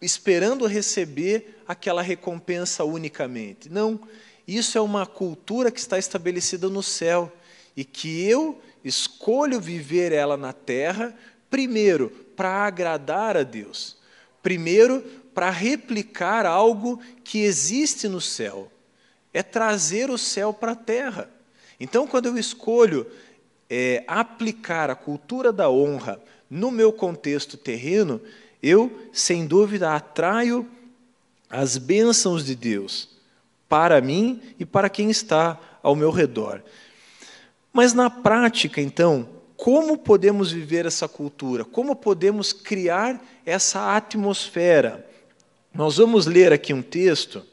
esperando 0.02 0.66
receber 0.66 1.62
aquela 1.68 2.02
recompensa 2.02 2.84
unicamente. 2.86 3.70
Não, 3.70 4.00
isso 4.48 4.78
é 4.78 4.82
uma 4.82 5.06
cultura 5.06 5.70
que 5.70 5.80
está 5.80 6.00
estabelecida 6.00 6.70
no 6.70 6.82
céu 6.82 7.32
e 7.76 7.84
que 7.84 8.24
eu 8.24 8.60
escolho 8.84 9.60
viver 9.60 10.12
ela 10.12 10.38
na 10.38 10.54
terra, 10.54 11.16
primeiro, 11.50 12.10
para 12.36 12.66
agradar 12.66 13.36
a 13.36 13.44
Deus, 13.44 13.98
primeiro, 14.42 15.02
para 15.34 15.50
replicar 15.50 16.46
algo 16.46 17.00
que 17.24 17.40
existe 17.40 18.08
no 18.08 18.22
céu 18.22 18.72
é 19.34 19.42
trazer 19.42 20.10
o 20.10 20.18
céu 20.18 20.54
para 20.54 20.74
a 20.74 20.76
terra. 20.76 21.30
Então, 21.80 22.06
quando 22.06 22.28
eu 22.28 22.38
escolho 22.38 23.08
é, 23.70 24.04
aplicar 24.08 24.90
a 24.90 24.96
cultura 24.96 25.52
da 25.52 25.70
honra 25.70 26.22
no 26.50 26.70
meu 26.70 26.92
contexto 26.92 27.58
terreno, 27.58 28.22
eu, 28.62 29.10
sem 29.12 29.48
dúvida, 29.48 29.96
atraio 29.96 30.70
as 31.50 31.78
bênçãos 31.78 32.46
de 32.46 32.56
Deus 32.56 33.10
para 33.68 34.02
mim 34.02 34.42
e 34.60 34.66
para 34.66 34.90
quem 34.90 35.10
está 35.10 35.60
ao 35.82 35.96
meu 35.96 36.12
redor. 36.12 36.62
Mas 37.74 37.94
na 37.94 38.10
prática, 38.10 38.82
então, 38.82 39.28
como 39.56 39.98
podemos 39.98 40.52
viver 40.52 40.86
essa 40.86 41.08
cultura? 41.08 41.64
Como 41.64 41.96
podemos 41.96 42.52
criar 42.52 43.24
essa 43.46 43.96
atmosfera? 43.96 45.08
Nós 45.74 45.98
vamos 45.98 46.26
ler 46.26 46.52
aqui 46.52 46.74
um 46.74 46.82
texto 46.82 47.46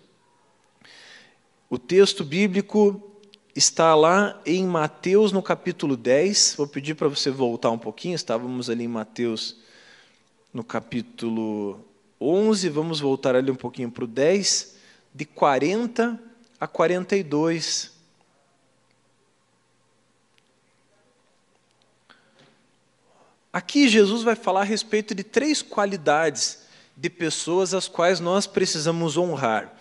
o 1.70 1.78
texto 1.78 2.24
bíblico 2.24 3.02
está 3.54 3.94
lá 3.94 4.40
em 4.46 4.66
Mateus, 4.66 5.32
no 5.32 5.42
capítulo 5.42 5.98
10. 5.98 6.54
Vou 6.56 6.66
pedir 6.66 6.94
para 6.94 7.08
você 7.08 7.30
voltar 7.30 7.70
um 7.70 7.78
pouquinho, 7.78 8.14
estávamos 8.14 8.70
ali 8.70 8.84
em 8.84 8.88
Mateus, 8.88 9.56
no 10.52 10.64
capítulo 10.64 11.84
11. 12.18 12.70
Vamos 12.70 13.00
voltar 13.00 13.36
ali 13.36 13.50
um 13.50 13.56
pouquinho 13.56 13.90
para 13.90 14.04
o 14.04 14.06
10, 14.06 14.76
de 15.14 15.26
40 15.26 16.18
a 16.58 16.66
42. 16.66 17.92
Aqui 23.52 23.88
Jesus 23.88 24.22
vai 24.22 24.36
falar 24.36 24.60
a 24.62 24.64
respeito 24.64 25.14
de 25.14 25.22
três 25.22 25.60
qualidades 25.60 26.60
de 26.96 27.10
pessoas 27.10 27.74
as 27.74 27.88
quais 27.88 28.20
nós 28.20 28.46
precisamos 28.46 29.18
honrar. 29.18 29.74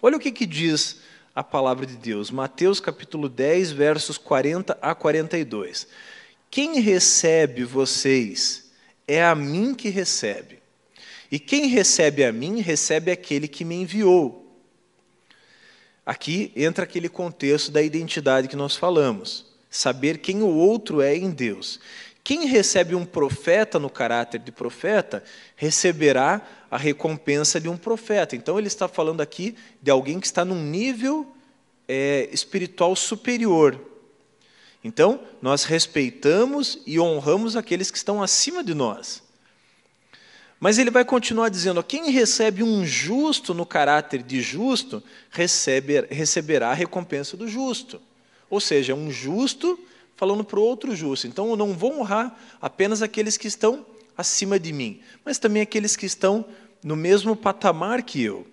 Olha 0.00 0.16
o 0.16 0.20
que, 0.20 0.32
que 0.32 0.46
diz 0.46 1.04
a 1.34 1.42
palavra 1.42 1.84
de 1.84 1.96
Deus. 1.96 2.30
Mateus 2.30 2.78
capítulo 2.78 3.28
10, 3.28 3.72
versos 3.72 4.16
40 4.16 4.78
a 4.80 4.94
42. 4.94 5.88
Quem 6.50 6.80
recebe 6.80 7.64
vocês 7.64 8.70
é 9.08 9.24
a 9.24 9.34
mim 9.34 9.74
que 9.74 9.88
recebe. 9.88 10.62
E 11.30 11.38
quem 11.38 11.66
recebe 11.66 12.24
a 12.24 12.32
mim, 12.32 12.60
recebe 12.60 13.10
aquele 13.10 13.48
que 13.48 13.64
me 13.64 13.74
enviou. 13.74 14.42
Aqui 16.06 16.52
entra 16.54 16.84
aquele 16.84 17.08
contexto 17.08 17.72
da 17.72 17.82
identidade 17.82 18.46
que 18.46 18.54
nós 18.54 18.76
falamos, 18.76 19.46
saber 19.68 20.18
quem 20.18 20.42
o 20.42 20.48
outro 20.48 21.00
é 21.00 21.16
em 21.16 21.30
Deus. 21.30 21.80
Quem 22.24 22.46
recebe 22.46 22.94
um 22.94 23.04
profeta 23.04 23.78
no 23.78 23.90
caráter 23.90 24.40
de 24.40 24.50
profeta, 24.50 25.22
receberá 25.54 26.40
a 26.70 26.78
recompensa 26.78 27.60
de 27.60 27.68
um 27.68 27.76
profeta. 27.76 28.34
Então, 28.34 28.58
ele 28.58 28.66
está 28.66 28.88
falando 28.88 29.20
aqui 29.20 29.54
de 29.82 29.90
alguém 29.90 30.18
que 30.18 30.26
está 30.26 30.42
num 30.42 30.62
nível 30.62 31.30
é, 31.86 32.26
espiritual 32.32 32.96
superior. 32.96 33.78
Então, 34.82 35.20
nós 35.42 35.64
respeitamos 35.64 36.78
e 36.86 36.98
honramos 36.98 37.56
aqueles 37.56 37.90
que 37.90 37.98
estão 37.98 38.22
acima 38.22 38.64
de 38.64 38.72
nós. 38.72 39.22
Mas 40.58 40.78
ele 40.78 40.90
vai 40.90 41.04
continuar 41.04 41.50
dizendo: 41.50 41.82
quem 41.82 42.10
recebe 42.10 42.62
um 42.62 42.86
justo 42.86 43.52
no 43.52 43.66
caráter 43.66 44.22
de 44.22 44.40
justo, 44.40 45.02
recebe, 45.28 46.06
receberá 46.10 46.70
a 46.70 46.74
recompensa 46.74 47.36
do 47.36 47.46
justo. 47.46 48.00
Ou 48.48 48.60
seja, 48.60 48.94
um 48.94 49.10
justo 49.10 49.78
falando 50.16 50.44
para 50.44 50.58
o 50.58 50.62
outro 50.62 50.94
justo. 50.94 51.26
Então 51.26 51.50
eu 51.50 51.56
não 51.56 51.72
vou 51.72 52.00
honrar 52.00 52.38
apenas 52.60 53.02
aqueles 53.02 53.36
que 53.36 53.48
estão 53.48 53.84
acima 54.16 54.58
de 54.58 54.72
mim, 54.72 55.00
mas 55.24 55.38
também 55.38 55.62
aqueles 55.62 55.96
que 55.96 56.06
estão 56.06 56.44
no 56.82 56.96
mesmo 56.96 57.34
patamar 57.34 58.02
que 58.02 58.22
eu. 58.22 58.46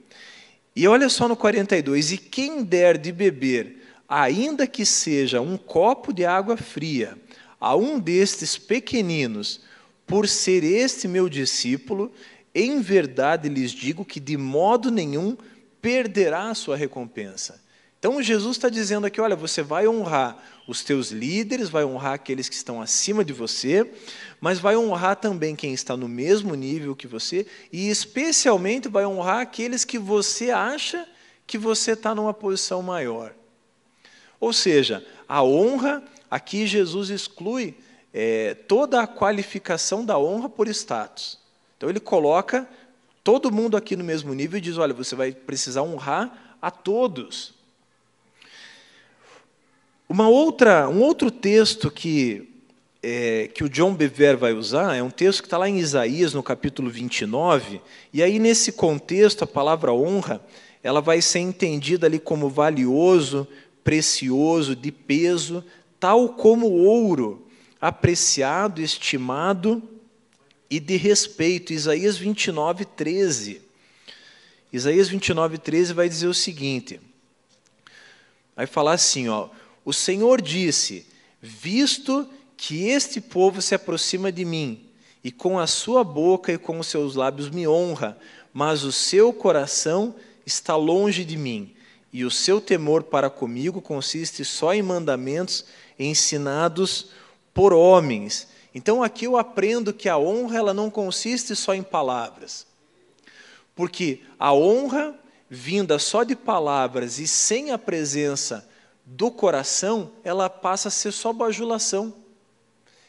E 0.75 0.87
olha 0.87 1.09
só 1.09 1.27
no 1.27 1.35
42: 1.35 2.13
E 2.13 2.17
quem 2.17 2.63
der 2.63 2.97
de 2.97 3.11
beber, 3.11 3.83
ainda 4.07 4.65
que 4.65 4.85
seja 4.85 5.41
um 5.41 5.57
copo 5.57 6.13
de 6.13 6.25
água 6.25 6.57
fria, 6.57 7.17
a 7.59 7.75
um 7.75 7.99
destes 7.99 8.57
pequeninos, 8.57 9.61
por 10.07 10.27
ser 10.27 10.63
este 10.63 11.07
meu 11.07 11.29
discípulo, 11.29 12.11
em 12.53 12.81
verdade 12.81 13.47
lhes 13.47 13.71
digo 13.71 14.03
que 14.03 14.19
de 14.19 14.35
modo 14.35 14.89
nenhum 14.89 15.37
perderá 15.81 16.49
a 16.49 16.55
sua 16.55 16.75
recompensa. 16.75 17.61
Então 18.01 18.19
Jesus 18.19 18.57
está 18.57 18.67
dizendo 18.67 19.05
aqui: 19.05 19.21
olha, 19.21 19.35
você 19.35 19.61
vai 19.61 19.87
honrar 19.87 20.35
os 20.67 20.83
teus 20.83 21.11
líderes, 21.11 21.69
vai 21.69 21.85
honrar 21.85 22.13
aqueles 22.13 22.49
que 22.49 22.55
estão 22.55 22.81
acima 22.81 23.23
de 23.23 23.31
você, 23.31 23.93
mas 24.39 24.57
vai 24.57 24.75
honrar 24.75 25.17
também 25.17 25.55
quem 25.55 25.71
está 25.71 25.95
no 25.95 26.07
mesmo 26.07 26.55
nível 26.55 26.95
que 26.95 27.05
você, 27.05 27.45
e 27.71 27.91
especialmente 27.91 28.89
vai 28.89 29.05
honrar 29.05 29.41
aqueles 29.41 29.85
que 29.85 29.99
você 29.99 30.49
acha 30.49 31.07
que 31.45 31.59
você 31.59 31.91
está 31.91 32.15
numa 32.15 32.33
posição 32.33 32.81
maior. 32.81 33.35
Ou 34.39 34.51
seja, 34.51 35.05
a 35.29 35.43
honra, 35.43 36.03
aqui 36.29 36.65
Jesus 36.65 37.11
exclui 37.11 37.77
é, 38.11 38.55
toda 38.55 38.99
a 38.99 39.05
qualificação 39.05 40.03
da 40.03 40.17
honra 40.17 40.49
por 40.49 40.67
status. 40.67 41.37
Então 41.77 41.87
ele 41.87 41.99
coloca 41.99 42.67
todo 43.23 43.51
mundo 43.51 43.77
aqui 43.77 43.95
no 43.95 44.03
mesmo 44.03 44.33
nível 44.33 44.57
e 44.57 44.61
diz: 44.61 44.79
olha, 44.79 44.91
você 44.91 45.13
vai 45.15 45.31
precisar 45.31 45.83
honrar 45.83 46.57
a 46.59 46.71
todos. 46.71 47.60
Uma 50.11 50.27
outra, 50.27 50.89
um 50.89 50.99
outro 50.99 51.31
texto 51.31 51.89
que, 51.89 52.45
é, 53.01 53.49
que 53.55 53.63
o 53.63 53.69
John 53.69 53.93
Bever 53.93 54.35
vai 54.35 54.51
usar 54.51 54.93
é 54.93 55.01
um 55.01 55.09
texto 55.09 55.39
que 55.39 55.47
está 55.47 55.57
lá 55.57 55.69
em 55.69 55.79
Isaías, 55.79 56.33
no 56.33 56.43
capítulo 56.43 56.89
29, 56.89 57.79
e 58.11 58.21
aí 58.21 58.37
nesse 58.37 58.73
contexto 58.73 59.45
a 59.45 59.47
palavra 59.47 59.93
honra 59.93 60.45
ela 60.83 60.99
vai 60.99 61.21
ser 61.21 61.39
entendida 61.39 62.07
ali 62.07 62.19
como 62.19 62.49
valioso, 62.49 63.47
precioso, 63.85 64.75
de 64.75 64.91
peso, 64.91 65.63
tal 65.97 66.27
como 66.27 66.67
ouro, 66.67 67.47
apreciado, 67.79 68.81
estimado 68.81 69.81
e 70.69 70.77
de 70.81 70.97
respeito. 70.97 71.71
Isaías 71.71 72.17
29, 72.17 72.83
13. 72.83 73.61
Isaías 74.73 75.07
29, 75.07 75.57
13 75.57 75.93
vai 75.93 76.09
dizer 76.09 76.27
o 76.27 76.33
seguinte: 76.33 76.99
vai 78.57 78.67
falar 78.67 78.91
assim, 78.91 79.29
ó. 79.29 79.47
O 79.83 79.93
Senhor 79.93 80.41
disse: 80.41 81.05
Visto 81.41 82.29
que 82.55 82.87
este 82.87 83.19
povo 83.19 83.61
se 83.61 83.73
aproxima 83.73 84.31
de 84.31 84.45
mim, 84.45 84.87
e 85.23 85.31
com 85.31 85.57
a 85.57 85.67
sua 85.67 86.03
boca 86.03 86.51
e 86.51 86.57
com 86.57 86.79
os 86.79 86.87
seus 86.87 87.15
lábios 87.15 87.49
me 87.49 87.67
honra, 87.67 88.17
mas 88.53 88.83
o 88.83 88.91
seu 88.91 89.33
coração 89.33 90.15
está 90.45 90.75
longe 90.75 91.25
de 91.25 91.37
mim, 91.37 91.73
e 92.13 92.23
o 92.23 92.31
seu 92.31 92.59
temor 92.59 93.03
para 93.03 93.29
comigo 93.29 93.81
consiste 93.81 94.43
só 94.45 94.73
em 94.73 94.81
mandamentos 94.81 95.65
ensinados 95.97 97.07
por 97.53 97.73
homens. 97.73 98.47
Então 98.73 99.03
aqui 99.03 99.25
eu 99.25 99.37
aprendo 99.37 99.93
que 99.93 100.07
a 100.07 100.17
honra 100.17 100.57
ela 100.57 100.73
não 100.73 100.89
consiste 100.89 101.55
só 101.55 101.73
em 101.73 101.83
palavras. 101.83 102.67
Porque 103.75 104.21
a 104.37 104.53
honra 104.53 105.15
vinda 105.49 105.97
só 105.99 106.23
de 106.23 106.35
palavras 106.35 107.19
e 107.19 107.27
sem 107.27 107.71
a 107.71 107.77
presença 107.77 108.69
do 109.05 109.31
coração, 109.31 110.11
ela 110.23 110.49
passa 110.49 110.87
a 110.87 110.91
ser 110.91 111.11
só 111.11 111.33
bajulação. 111.33 112.13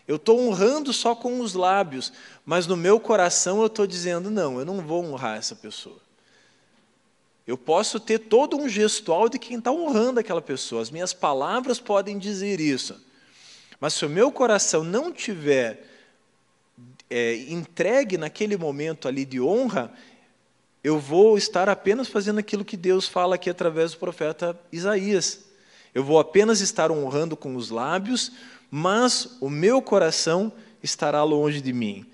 Eu 0.07 0.16
estou 0.16 0.40
honrando 0.40 0.92
só 0.92 1.14
com 1.14 1.40
os 1.40 1.55
lábios, 1.55 2.12
mas 2.44 2.66
no 2.66 2.76
meu 2.76 2.98
coração 2.98 3.61
eu 3.61 3.66
estou 3.66 3.87
dizendo: 3.87 4.31
não, 4.31 4.59
eu 4.59 4.64
não 4.64 4.81
vou 4.81 5.05
honrar 5.05 5.38
essa 5.38 5.55
pessoa. 5.55 6.00
Eu 7.46 7.57
posso 7.57 7.98
ter 7.98 8.18
todo 8.18 8.57
um 8.57 8.68
gestual 8.68 9.28
de 9.28 9.38
quem 9.38 9.59
está 9.59 9.70
honrando 9.70 10.20
aquela 10.20 10.42
pessoa, 10.42 10.83
as 10.83 10.90
minhas 10.90 11.12
palavras 11.12 11.81
podem 11.81 12.18
dizer 12.18 12.61
isso, 12.61 13.00
mas 13.81 13.94
se 13.94 14.07
o 14.07 14.11
meu 14.11 14.31
coração 14.31 14.85
não 14.85 15.12
tiver 15.12 15.88
é, 17.11 17.35
entregue 17.48 18.16
naquele 18.16 18.57
momento 18.57 19.09
ali 19.09 19.24
de 19.24 19.40
honra, 19.40 19.92
eu 20.83 20.98
vou 20.98 21.37
estar 21.37 21.68
apenas 21.68 22.09
fazendo 22.09 22.38
aquilo 22.38 22.64
que 22.64 22.76
Deus 22.76 23.07
fala 23.07 23.35
aqui 23.35 23.50
através 23.50 23.92
do 23.92 23.98
profeta 23.98 24.59
Isaías. 24.72 25.51
Eu 25.94 26.02
vou 26.02 26.18
apenas 26.18 26.61
estar 26.61 26.90
honrando 26.90 27.37
com 27.37 27.55
os 27.57 27.70
lábios, 27.70 28.33
mas 28.70 29.37
o 29.40 29.50
meu 29.50 29.83
coração 29.83 30.52
estará 30.83 31.22
longe 31.22 31.61
de 31.61 31.72
mim, 31.72 32.07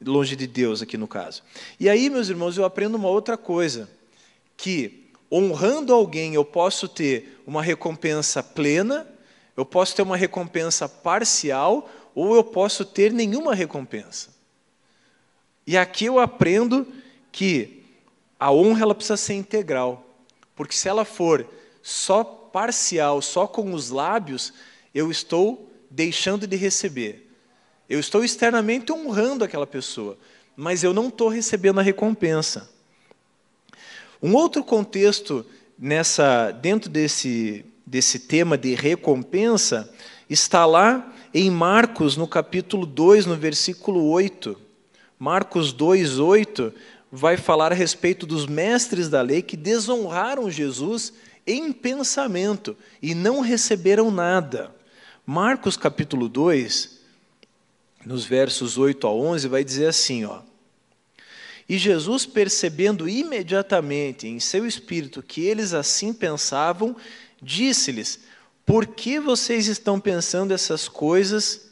longe 0.00 0.36
de 0.36 0.46
Deus 0.46 0.82
aqui 0.82 0.96
no 0.96 1.08
caso. 1.08 1.42
E 1.80 1.88
aí, 1.88 2.08
meus 2.08 2.28
irmãos, 2.28 2.56
eu 2.56 2.64
aprendo 2.64 2.96
uma 2.96 3.08
outra 3.08 3.36
coisa, 3.36 3.88
que 4.56 5.10
honrando 5.30 5.92
alguém 5.92 6.34
eu 6.34 6.44
posso 6.44 6.88
ter 6.88 7.40
uma 7.46 7.62
recompensa 7.62 8.42
plena, 8.42 9.06
eu 9.56 9.64
posso 9.64 9.96
ter 9.96 10.02
uma 10.02 10.16
recompensa 10.16 10.88
parcial, 10.88 11.90
ou 12.14 12.34
eu 12.34 12.44
posso 12.44 12.84
ter 12.84 13.12
nenhuma 13.12 13.54
recompensa. 13.54 14.30
E 15.66 15.76
aqui 15.76 16.04
eu 16.04 16.20
aprendo 16.20 16.86
que 17.32 17.84
a 18.38 18.52
honra 18.52 18.82
ela 18.82 18.94
precisa 18.94 19.16
ser 19.16 19.34
integral, 19.34 20.06
porque 20.54 20.74
se 20.74 20.88
ela 20.88 21.04
for 21.04 21.46
só 21.82 22.45
parcial, 22.56 23.20
só 23.20 23.46
com 23.46 23.74
os 23.74 23.90
lábios, 23.90 24.50
eu 24.94 25.10
estou 25.10 25.70
deixando 25.90 26.46
de 26.46 26.56
receber. 26.56 27.30
Eu 27.86 28.00
estou 28.00 28.24
externamente 28.24 28.90
honrando 28.90 29.44
aquela 29.44 29.66
pessoa, 29.66 30.16
mas 30.56 30.82
eu 30.82 30.94
não 30.94 31.08
estou 31.08 31.28
recebendo 31.28 31.80
a 31.80 31.82
recompensa. 31.82 32.70
Um 34.22 34.32
outro 34.32 34.64
contexto 34.64 35.44
nessa 35.78 36.50
dentro 36.50 36.88
desse 36.88 37.62
desse 37.86 38.20
tema 38.20 38.56
de 38.56 38.74
recompensa 38.74 39.92
está 40.30 40.64
lá 40.64 41.12
em 41.34 41.50
Marcos, 41.50 42.16
no 42.16 42.26
capítulo 42.26 42.86
2, 42.86 43.26
no 43.26 43.36
versículo 43.36 44.08
8. 44.08 44.58
Marcos 45.18 45.74
2, 45.74 46.18
8 46.18 46.72
vai 47.12 47.36
falar 47.36 47.70
a 47.70 47.74
respeito 47.74 48.24
dos 48.24 48.46
mestres 48.46 49.10
da 49.10 49.20
lei 49.20 49.42
que 49.42 49.58
desonraram 49.58 50.50
Jesus 50.50 51.12
em 51.46 51.72
pensamento 51.72 52.76
e 53.00 53.14
não 53.14 53.40
receberam 53.40 54.10
nada. 54.10 54.74
Marcos 55.24 55.76
capítulo 55.76 56.28
2, 56.28 56.98
nos 58.04 58.24
versos 58.24 58.76
8 58.76 59.06
a 59.06 59.12
11, 59.12 59.48
vai 59.48 59.62
dizer 59.62 59.86
assim, 59.86 60.24
ó: 60.24 60.40
E 61.68 61.78
Jesus, 61.78 62.26
percebendo 62.26 63.08
imediatamente 63.08 64.26
em 64.26 64.40
seu 64.40 64.66
espírito 64.66 65.22
que 65.22 65.42
eles 65.42 65.72
assim 65.72 66.12
pensavam, 66.12 66.96
disse-lhes: 67.40 68.20
Por 68.64 68.86
que 68.86 69.20
vocês 69.20 69.66
estão 69.66 70.00
pensando 70.00 70.52
essas 70.52 70.88
coisas 70.88 71.68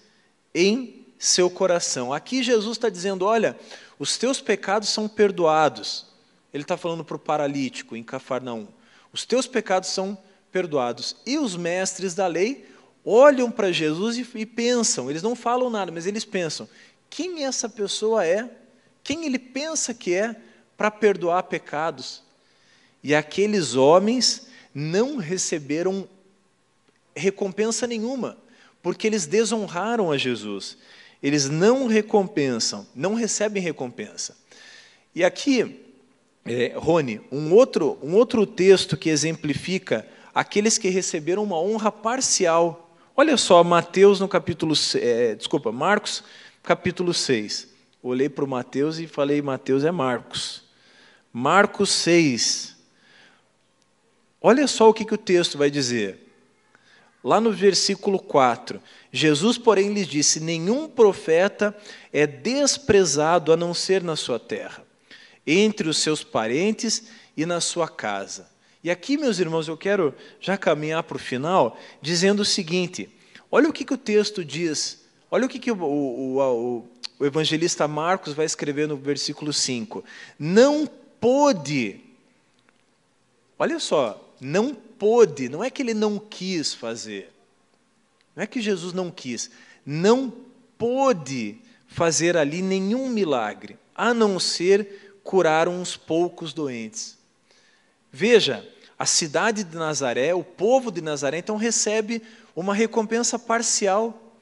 em 0.54 1.04
seu 1.18 1.48
coração? 1.48 2.12
Aqui 2.12 2.42
Jesus 2.42 2.76
está 2.76 2.88
dizendo: 2.88 3.24
Olha, 3.24 3.58
os 3.98 4.16
teus 4.18 4.40
pecados 4.40 4.88
são 4.88 5.08
perdoados. 5.08 6.06
Ele 6.52 6.62
está 6.62 6.76
falando 6.76 7.04
para 7.04 7.16
o 7.16 7.20
paralítico 7.20 7.96
em 7.96 8.02
Cafarnaum. 8.02 8.68
Os 9.14 9.24
teus 9.24 9.46
pecados 9.46 9.90
são 9.90 10.18
perdoados. 10.50 11.14
E 11.24 11.38
os 11.38 11.56
mestres 11.56 12.14
da 12.14 12.26
lei 12.26 12.68
olham 13.04 13.48
para 13.48 13.70
Jesus 13.70 14.18
e, 14.18 14.26
e 14.34 14.44
pensam, 14.44 15.08
eles 15.08 15.22
não 15.22 15.36
falam 15.36 15.70
nada, 15.70 15.92
mas 15.92 16.04
eles 16.04 16.24
pensam: 16.24 16.68
quem 17.08 17.44
essa 17.44 17.68
pessoa 17.68 18.26
é? 18.26 18.50
Quem 19.04 19.24
ele 19.24 19.38
pensa 19.38 19.94
que 19.94 20.12
é 20.12 20.34
para 20.76 20.90
perdoar 20.90 21.44
pecados? 21.44 22.24
E 23.04 23.14
aqueles 23.14 23.76
homens 23.76 24.48
não 24.74 25.18
receberam 25.18 26.08
recompensa 27.14 27.86
nenhuma, 27.86 28.36
porque 28.82 29.06
eles 29.06 29.26
desonraram 29.26 30.10
a 30.10 30.18
Jesus. 30.18 30.76
Eles 31.22 31.48
não 31.48 31.86
recompensam, 31.86 32.84
não 32.92 33.14
recebem 33.14 33.62
recompensa. 33.62 34.36
E 35.14 35.22
aqui, 35.22 35.83
é, 36.44 36.74
Rony, 36.76 37.20
um 37.32 37.52
outro, 37.54 37.98
um 38.02 38.14
outro 38.14 38.46
texto 38.46 38.96
que 38.96 39.08
exemplifica 39.08 40.06
aqueles 40.34 40.76
que 40.76 40.88
receberam 40.88 41.42
uma 41.42 41.58
honra 41.58 41.90
parcial. 41.90 42.96
Olha 43.16 43.36
só, 43.36 43.62
Mateus 43.64 44.20
no 44.20 44.28
capítulo, 44.28 44.74
é, 44.96 45.34
desculpa, 45.34 45.72
Marcos, 45.72 46.22
capítulo 46.62 47.14
6. 47.14 47.68
Olhei 48.02 48.28
para 48.28 48.44
o 48.44 48.48
Mateus 48.48 48.98
e 48.98 49.06
falei, 49.06 49.40
Mateus 49.40 49.84
é 49.84 49.90
Marcos. 49.90 50.62
Marcos 51.32 51.90
6. 51.90 52.76
Olha 54.40 54.66
só 54.66 54.90
o 54.90 54.92
que, 54.92 55.06
que 55.06 55.14
o 55.14 55.18
texto 55.18 55.56
vai 55.56 55.70
dizer. 55.70 56.20
Lá 57.24 57.40
no 57.40 57.50
versículo 57.50 58.18
4, 58.18 58.78
Jesus, 59.10 59.56
porém, 59.56 59.94
lhes 59.94 60.06
disse: 60.06 60.38
Nenhum 60.38 60.86
profeta 60.86 61.74
é 62.12 62.26
desprezado 62.26 63.50
a 63.50 63.56
não 63.56 63.72
ser 63.72 64.02
na 64.02 64.14
sua 64.14 64.38
terra, 64.38 64.83
entre 65.46 65.88
os 65.88 65.98
seus 65.98 66.22
parentes 66.22 67.04
e 67.36 67.44
na 67.44 67.60
sua 67.60 67.88
casa. 67.88 68.48
E 68.82 68.90
aqui, 68.90 69.16
meus 69.16 69.38
irmãos, 69.38 69.66
eu 69.66 69.76
quero 69.76 70.14
já 70.40 70.58
caminhar 70.58 71.02
para 71.02 71.16
o 71.16 71.20
final, 71.20 71.78
dizendo 72.02 72.40
o 72.40 72.44
seguinte: 72.44 73.08
olha 73.50 73.68
o 73.68 73.72
que, 73.72 73.84
que 73.84 73.94
o 73.94 73.98
texto 73.98 74.44
diz, 74.44 75.04
olha 75.30 75.46
o 75.46 75.48
que, 75.48 75.58
que 75.58 75.70
o, 75.70 75.82
o, 75.82 76.38
o, 76.38 76.88
o 77.18 77.24
evangelista 77.24 77.88
Marcos 77.88 78.34
vai 78.34 78.44
escrever 78.44 78.86
no 78.86 78.96
versículo 78.96 79.52
5. 79.52 80.04
Não 80.38 80.86
pôde, 81.20 82.00
olha 83.58 83.78
só, 83.78 84.34
não 84.38 84.74
pôde, 84.74 85.48
não 85.48 85.64
é 85.64 85.70
que 85.70 85.80
ele 85.80 85.94
não 85.94 86.18
quis 86.18 86.74
fazer, 86.74 87.32
não 88.36 88.42
é 88.42 88.46
que 88.46 88.60
Jesus 88.60 88.92
não 88.92 89.10
quis, 89.10 89.50
não 89.86 90.30
pôde 90.76 91.56
fazer 91.88 92.36
ali 92.36 92.60
nenhum 92.60 93.08
milagre, 93.08 93.78
a 93.94 94.12
não 94.12 94.38
ser 94.38 95.13
curar 95.24 95.66
uns 95.66 95.96
poucos 95.96 96.52
doentes. 96.52 97.18
Veja, 98.12 98.64
a 98.96 99.06
cidade 99.06 99.64
de 99.64 99.74
Nazaré, 99.74 100.34
o 100.34 100.44
povo 100.44 100.92
de 100.92 101.00
Nazaré, 101.00 101.38
então 101.38 101.56
recebe 101.56 102.22
uma 102.54 102.74
recompensa 102.74 103.38
parcial. 103.38 104.32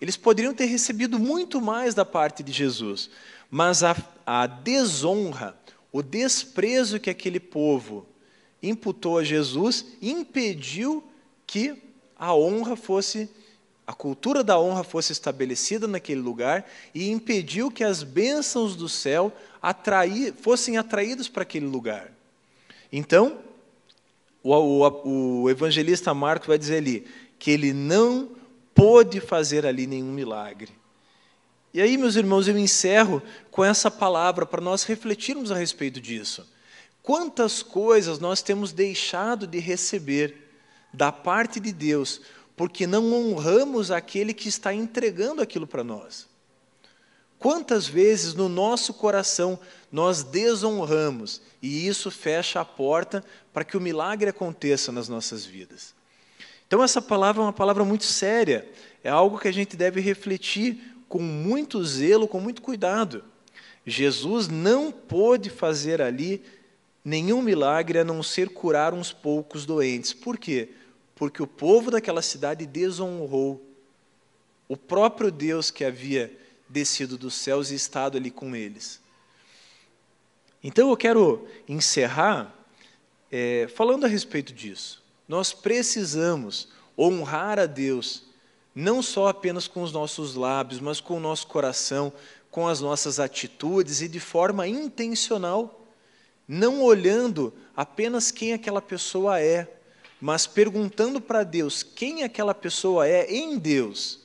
Eles 0.00 0.16
poderiam 0.16 0.54
ter 0.54 0.66
recebido 0.66 1.18
muito 1.18 1.60
mais 1.60 1.94
da 1.94 2.04
parte 2.04 2.42
de 2.42 2.52
Jesus, 2.52 3.10
mas 3.50 3.82
a, 3.82 3.94
a 4.24 4.46
desonra, 4.46 5.58
o 5.92 6.02
desprezo 6.02 7.00
que 7.00 7.10
aquele 7.10 7.40
povo 7.40 8.06
imputou 8.62 9.18
a 9.18 9.24
Jesus 9.24 9.84
impediu 10.00 11.04
que 11.46 11.82
a 12.18 12.34
honra 12.34 12.76
fosse, 12.76 13.28
a 13.86 13.92
cultura 13.92 14.42
da 14.42 14.58
honra 14.58 14.82
fosse 14.82 15.12
estabelecida 15.12 15.86
naquele 15.86 16.20
lugar 16.20 16.68
e 16.92 17.08
impediu 17.08 17.70
que 17.70 17.84
as 17.84 18.02
bênçãos 18.02 18.74
do 18.74 18.88
céu 18.88 19.32
atrair, 19.62 20.34
fossem 20.34 20.76
atraídas 20.76 21.28
para 21.28 21.42
aquele 21.42 21.66
lugar. 21.66 22.10
Então, 22.92 23.38
o, 24.42 24.52
o, 24.52 25.42
o 25.42 25.50
evangelista 25.50 26.12
Marcos 26.12 26.48
vai 26.48 26.58
dizer 26.58 26.78
ali 26.78 27.06
que 27.38 27.50
ele 27.50 27.72
não 27.72 28.30
pôde 28.74 29.20
fazer 29.20 29.64
ali 29.64 29.86
nenhum 29.86 30.12
milagre. 30.12 30.72
E 31.72 31.80
aí, 31.80 31.96
meus 31.96 32.16
irmãos, 32.16 32.48
eu 32.48 32.58
encerro 32.58 33.22
com 33.50 33.64
essa 33.64 33.90
palavra 33.90 34.46
para 34.46 34.60
nós 34.60 34.82
refletirmos 34.82 35.52
a 35.52 35.56
respeito 35.56 36.00
disso. 36.00 36.46
Quantas 37.02 37.62
coisas 37.62 38.18
nós 38.18 38.42
temos 38.42 38.72
deixado 38.72 39.46
de 39.46 39.58
receber 39.58 40.48
da 40.92 41.12
parte 41.12 41.60
de 41.60 41.72
Deus, 41.72 42.20
porque 42.56 42.86
não 42.86 43.12
honramos 43.12 43.90
aquele 43.90 44.32
que 44.32 44.48
está 44.48 44.72
entregando 44.72 45.42
aquilo 45.42 45.66
para 45.66 45.84
nós. 45.84 46.26
Quantas 47.38 47.86
vezes 47.86 48.32
no 48.32 48.48
nosso 48.48 48.94
coração 48.94 49.58
nós 49.92 50.22
desonramos 50.22 51.42
e 51.60 51.86
isso 51.86 52.10
fecha 52.10 52.60
a 52.60 52.64
porta 52.64 53.22
para 53.52 53.64
que 53.64 53.76
o 53.76 53.80
milagre 53.80 54.30
aconteça 54.30 54.90
nas 54.90 55.08
nossas 55.08 55.44
vidas. 55.44 55.94
Então, 56.66 56.82
essa 56.82 57.00
palavra 57.00 57.42
é 57.42 57.44
uma 57.46 57.52
palavra 57.52 57.84
muito 57.84 58.04
séria, 58.04 58.68
é 59.04 59.08
algo 59.08 59.38
que 59.38 59.46
a 59.46 59.52
gente 59.52 59.76
deve 59.76 60.00
refletir 60.00 60.96
com 61.08 61.20
muito 61.20 61.84
zelo, 61.84 62.26
com 62.26 62.40
muito 62.40 62.60
cuidado. 62.60 63.22
Jesus 63.86 64.48
não 64.48 64.90
pôde 64.90 65.48
fazer 65.48 66.02
ali 66.02 66.42
nenhum 67.04 67.40
milagre 67.40 68.00
a 68.00 68.04
não 68.04 68.20
ser 68.20 68.48
curar 68.48 68.92
uns 68.92 69.12
poucos 69.12 69.64
doentes. 69.64 70.12
Por 70.12 70.36
quê? 70.36 70.70
Porque 71.16 71.42
o 71.42 71.46
povo 71.46 71.90
daquela 71.90 72.22
cidade 72.22 72.64
desonrou 72.64 73.60
o 74.68 74.76
próprio 74.76 75.30
Deus 75.30 75.70
que 75.70 75.84
havia 75.84 76.32
descido 76.68 77.18
dos 77.18 77.34
céus 77.34 77.70
e 77.70 77.74
estado 77.74 78.16
ali 78.16 78.30
com 78.30 78.54
eles. 78.54 79.00
Então 80.62 80.90
eu 80.90 80.96
quero 80.96 81.48
encerrar 81.68 82.54
é, 83.32 83.66
falando 83.74 84.04
a 84.04 84.08
respeito 84.08 84.52
disso. 84.52 85.02
Nós 85.26 85.52
precisamos 85.52 86.68
honrar 86.96 87.58
a 87.58 87.66
Deus, 87.66 88.24
não 88.74 89.02
só 89.02 89.28
apenas 89.28 89.66
com 89.66 89.82
os 89.82 89.92
nossos 89.92 90.34
lábios, 90.34 90.80
mas 90.80 91.00
com 91.00 91.16
o 91.16 91.20
nosso 91.20 91.46
coração, 91.48 92.12
com 92.50 92.68
as 92.68 92.80
nossas 92.80 93.18
atitudes 93.18 94.02
e 94.02 94.08
de 94.08 94.20
forma 94.20 94.68
intencional 94.68 95.86
não 96.48 96.82
olhando 96.82 97.52
apenas 97.74 98.30
quem 98.30 98.52
aquela 98.52 98.80
pessoa 98.80 99.40
é, 99.40 99.75
mas 100.20 100.46
perguntando 100.46 101.20
para 101.20 101.44
Deus 101.44 101.82
quem 101.82 102.22
aquela 102.22 102.54
pessoa 102.54 103.06
é 103.06 103.30
em 103.30 103.58
Deus 103.58 104.20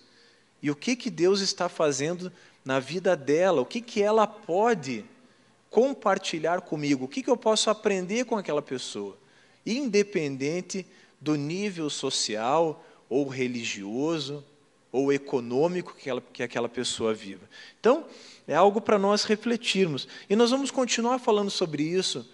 e 0.61 0.69
o 0.69 0.75
que, 0.75 0.95
que 0.95 1.09
Deus 1.09 1.41
está 1.41 1.67
fazendo 1.67 2.31
na 2.63 2.79
vida 2.79 3.15
dela, 3.15 3.61
o 3.61 3.65
que, 3.65 3.81
que 3.81 4.01
ela 4.01 4.27
pode 4.27 5.03
compartilhar 5.69 6.61
comigo, 6.61 7.05
o 7.05 7.07
que, 7.07 7.23
que 7.23 7.29
eu 7.29 7.37
posso 7.37 7.69
aprender 7.69 8.25
com 8.25 8.37
aquela 8.37 8.61
pessoa, 8.61 9.17
independente 9.65 10.85
do 11.19 11.35
nível 11.35 11.89
social 11.89 12.85
ou 13.09 13.27
religioso 13.27 14.43
ou 14.91 15.11
econômico 15.11 15.95
que, 15.95 16.09
ela, 16.09 16.21
que 16.33 16.43
aquela 16.43 16.67
pessoa 16.67 17.13
viva. 17.13 17.49
Então, 17.79 18.05
é 18.47 18.53
algo 18.53 18.81
para 18.81 18.99
nós 18.99 19.23
refletirmos. 19.23 20.07
E 20.29 20.35
nós 20.35 20.51
vamos 20.51 20.69
continuar 20.69 21.19
falando 21.19 21.49
sobre 21.49 21.83
isso 21.83 22.29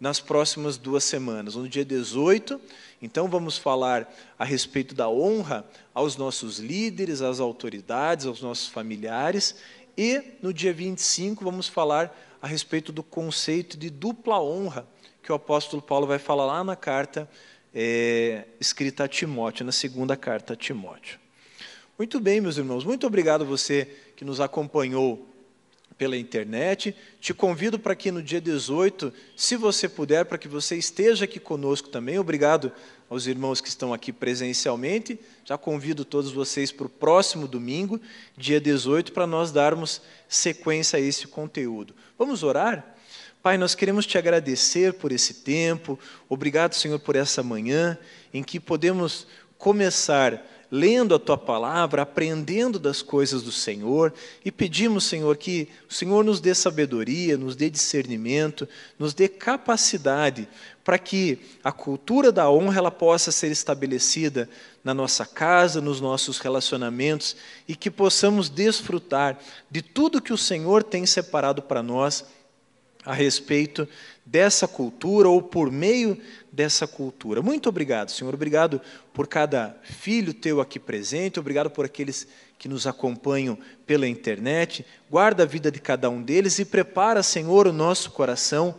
nas 0.00 0.18
próximas 0.18 0.78
duas 0.78 1.04
semanas. 1.04 1.54
No 1.54 1.68
dia 1.68 1.84
18, 1.84 2.58
então, 3.02 3.28
vamos 3.28 3.56
falar 3.56 4.12
a 4.38 4.44
respeito 4.44 4.94
da 4.94 5.08
honra 5.08 5.64
aos 5.94 6.16
nossos 6.16 6.58
líderes, 6.58 7.22
às 7.22 7.40
autoridades, 7.40 8.26
aos 8.26 8.42
nossos 8.42 8.68
familiares. 8.68 9.56
E 9.96 10.22
no 10.42 10.52
dia 10.52 10.72
25, 10.72 11.42
vamos 11.42 11.66
falar 11.66 12.14
a 12.42 12.46
respeito 12.46 12.92
do 12.92 13.02
conceito 13.02 13.76
de 13.78 13.88
dupla 13.88 14.40
honra, 14.40 14.86
que 15.22 15.32
o 15.32 15.34
apóstolo 15.34 15.80
Paulo 15.80 16.06
vai 16.06 16.18
falar 16.18 16.46
lá 16.46 16.64
na 16.64 16.76
carta 16.76 17.28
é, 17.74 18.44
escrita 18.58 19.04
a 19.04 19.08
Timóteo, 19.08 19.64
na 19.64 19.72
segunda 19.72 20.16
carta 20.16 20.52
a 20.52 20.56
Timóteo. 20.56 21.18
Muito 21.98 22.18
bem, 22.18 22.40
meus 22.40 22.56
irmãos, 22.56 22.84
muito 22.84 23.06
obrigado 23.06 23.44
você 23.44 23.86
que 24.16 24.24
nos 24.24 24.40
acompanhou 24.40 25.26
pela 26.00 26.16
internet. 26.16 26.96
Te 27.20 27.34
convido 27.34 27.78
para 27.78 27.94
que 27.94 28.10
no 28.10 28.22
dia 28.22 28.40
18, 28.40 29.12
se 29.36 29.54
você 29.54 29.86
puder, 29.86 30.24
para 30.24 30.38
que 30.38 30.48
você 30.48 30.74
esteja 30.74 31.26
aqui 31.26 31.38
conosco 31.38 31.90
também. 31.90 32.18
Obrigado 32.18 32.72
aos 33.10 33.26
irmãos 33.26 33.60
que 33.60 33.68
estão 33.68 33.92
aqui 33.92 34.10
presencialmente. 34.10 35.20
Já 35.44 35.58
convido 35.58 36.02
todos 36.02 36.32
vocês 36.32 36.72
para 36.72 36.86
o 36.86 36.88
próximo 36.88 37.46
domingo, 37.46 38.00
dia 38.34 38.58
18, 38.58 39.12
para 39.12 39.26
nós 39.26 39.52
darmos 39.52 40.00
sequência 40.26 40.96
a 40.96 41.00
esse 41.00 41.26
conteúdo. 41.26 41.94
Vamos 42.18 42.42
orar? 42.42 42.96
Pai, 43.42 43.58
nós 43.58 43.74
queremos 43.74 44.06
te 44.06 44.16
agradecer 44.16 44.94
por 44.94 45.12
esse 45.12 45.34
tempo. 45.34 45.98
Obrigado, 46.30 46.72
Senhor, 46.72 46.98
por 46.98 47.14
essa 47.14 47.42
manhã 47.42 47.98
em 48.32 48.42
que 48.42 48.58
podemos 48.58 49.26
começar 49.58 50.42
lendo 50.70 51.14
a 51.14 51.18
tua 51.18 51.36
palavra, 51.36 52.02
aprendendo 52.02 52.78
das 52.78 53.02
coisas 53.02 53.42
do 53.42 53.50
Senhor 53.50 54.12
e 54.44 54.52
pedimos, 54.52 55.04
Senhor, 55.04 55.36
que 55.36 55.68
o 55.88 55.92
Senhor 55.92 56.24
nos 56.24 56.40
dê 56.40 56.54
sabedoria, 56.54 57.36
nos 57.36 57.56
dê 57.56 57.68
discernimento, 57.68 58.68
nos 58.98 59.12
dê 59.12 59.28
capacidade 59.28 60.48
para 60.84 60.98
que 60.98 61.38
a 61.64 61.72
cultura 61.72 62.30
da 62.30 62.48
honra 62.50 62.78
ela 62.78 62.90
possa 62.90 63.32
ser 63.32 63.50
estabelecida 63.50 64.48
na 64.84 64.94
nossa 64.94 65.26
casa, 65.26 65.80
nos 65.80 66.00
nossos 66.00 66.38
relacionamentos 66.38 67.36
e 67.66 67.74
que 67.74 67.90
possamos 67.90 68.48
desfrutar 68.48 69.38
de 69.70 69.82
tudo 69.82 70.22
que 70.22 70.32
o 70.32 70.38
Senhor 70.38 70.82
tem 70.82 71.04
separado 71.04 71.62
para 71.62 71.82
nós 71.82 72.24
a 73.04 73.12
respeito 73.12 73.88
dessa 74.24 74.68
cultura 74.68 75.28
ou 75.28 75.42
por 75.42 75.70
meio 75.70 76.18
dessa 76.52 76.86
cultura. 76.86 77.42
Muito 77.42 77.68
obrigado, 77.68 78.10
Senhor. 78.10 78.34
Obrigado 78.34 78.80
por 79.12 79.26
cada 79.26 79.76
filho 79.82 80.34
teu 80.34 80.60
aqui 80.60 80.78
presente, 80.78 81.40
obrigado 81.40 81.70
por 81.70 81.84
aqueles 81.84 82.28
que 82.58 82.68
nos 82.68 82.86
acompanham 82.86 83.58
pela 83.86 84.06
internet. 84.06 84.84
Guarda 85.10 85.44
a 85.44 85.46
vida 85.46 85.70
de 85.70 85.80
cada 85.80 86.10
um 86.10 86.22
deles 86.22 86.58
e 86.58 86.64
prepara, 86.64 87.22
Senhor, 87.22 87.66
o 87.66 87.72
nosso 87.72 88.10
coração 88.10 88.74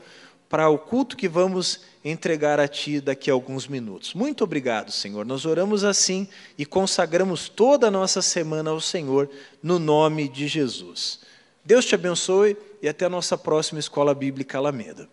para 0.47 0.69
o 0.69 0.77
culto 0.77 1.17
que 1.17 1.27
vamos 1.27 1.81
entregar 2.03 2.59
a 2.59 2.67
Ti 2.67 2.99
daqui 2.99 3.29
a 3.31 3.33
alguns 3.33 3.67
minutos. 3.67 4.13
Muito 4.13 4.43
obrigado, 4.43 4.91
Senhor. 4.91 5.25
Nós 5.25 5.45
oramos 5.45 5.83
assim 5.83 6.27
e 6.57 6.65
consagramos 6.65 7.47
toda 7.47 7.87
a 7.87 7.91
nossa 7.91 8.21
semana 8.21 8.69
ao 8.69 8.81
Senhor, 8.81 9.29
no 9.63 9.79
nome 9.79 10.27
de 10.27 10.47
Jesus. 10.47 11.21
Deus 11.63 11.85
te 11.85 11.95
abençoe 11.95 12.57
e 12.81 12.89
até 12.89 13.05
a 13.05 13.09
nossa 13.09 13.37
próxima 13.37 13.79
Escola 13.79 14.13
Bíblica 14.13 14.57
Alameda. 14.57 15.07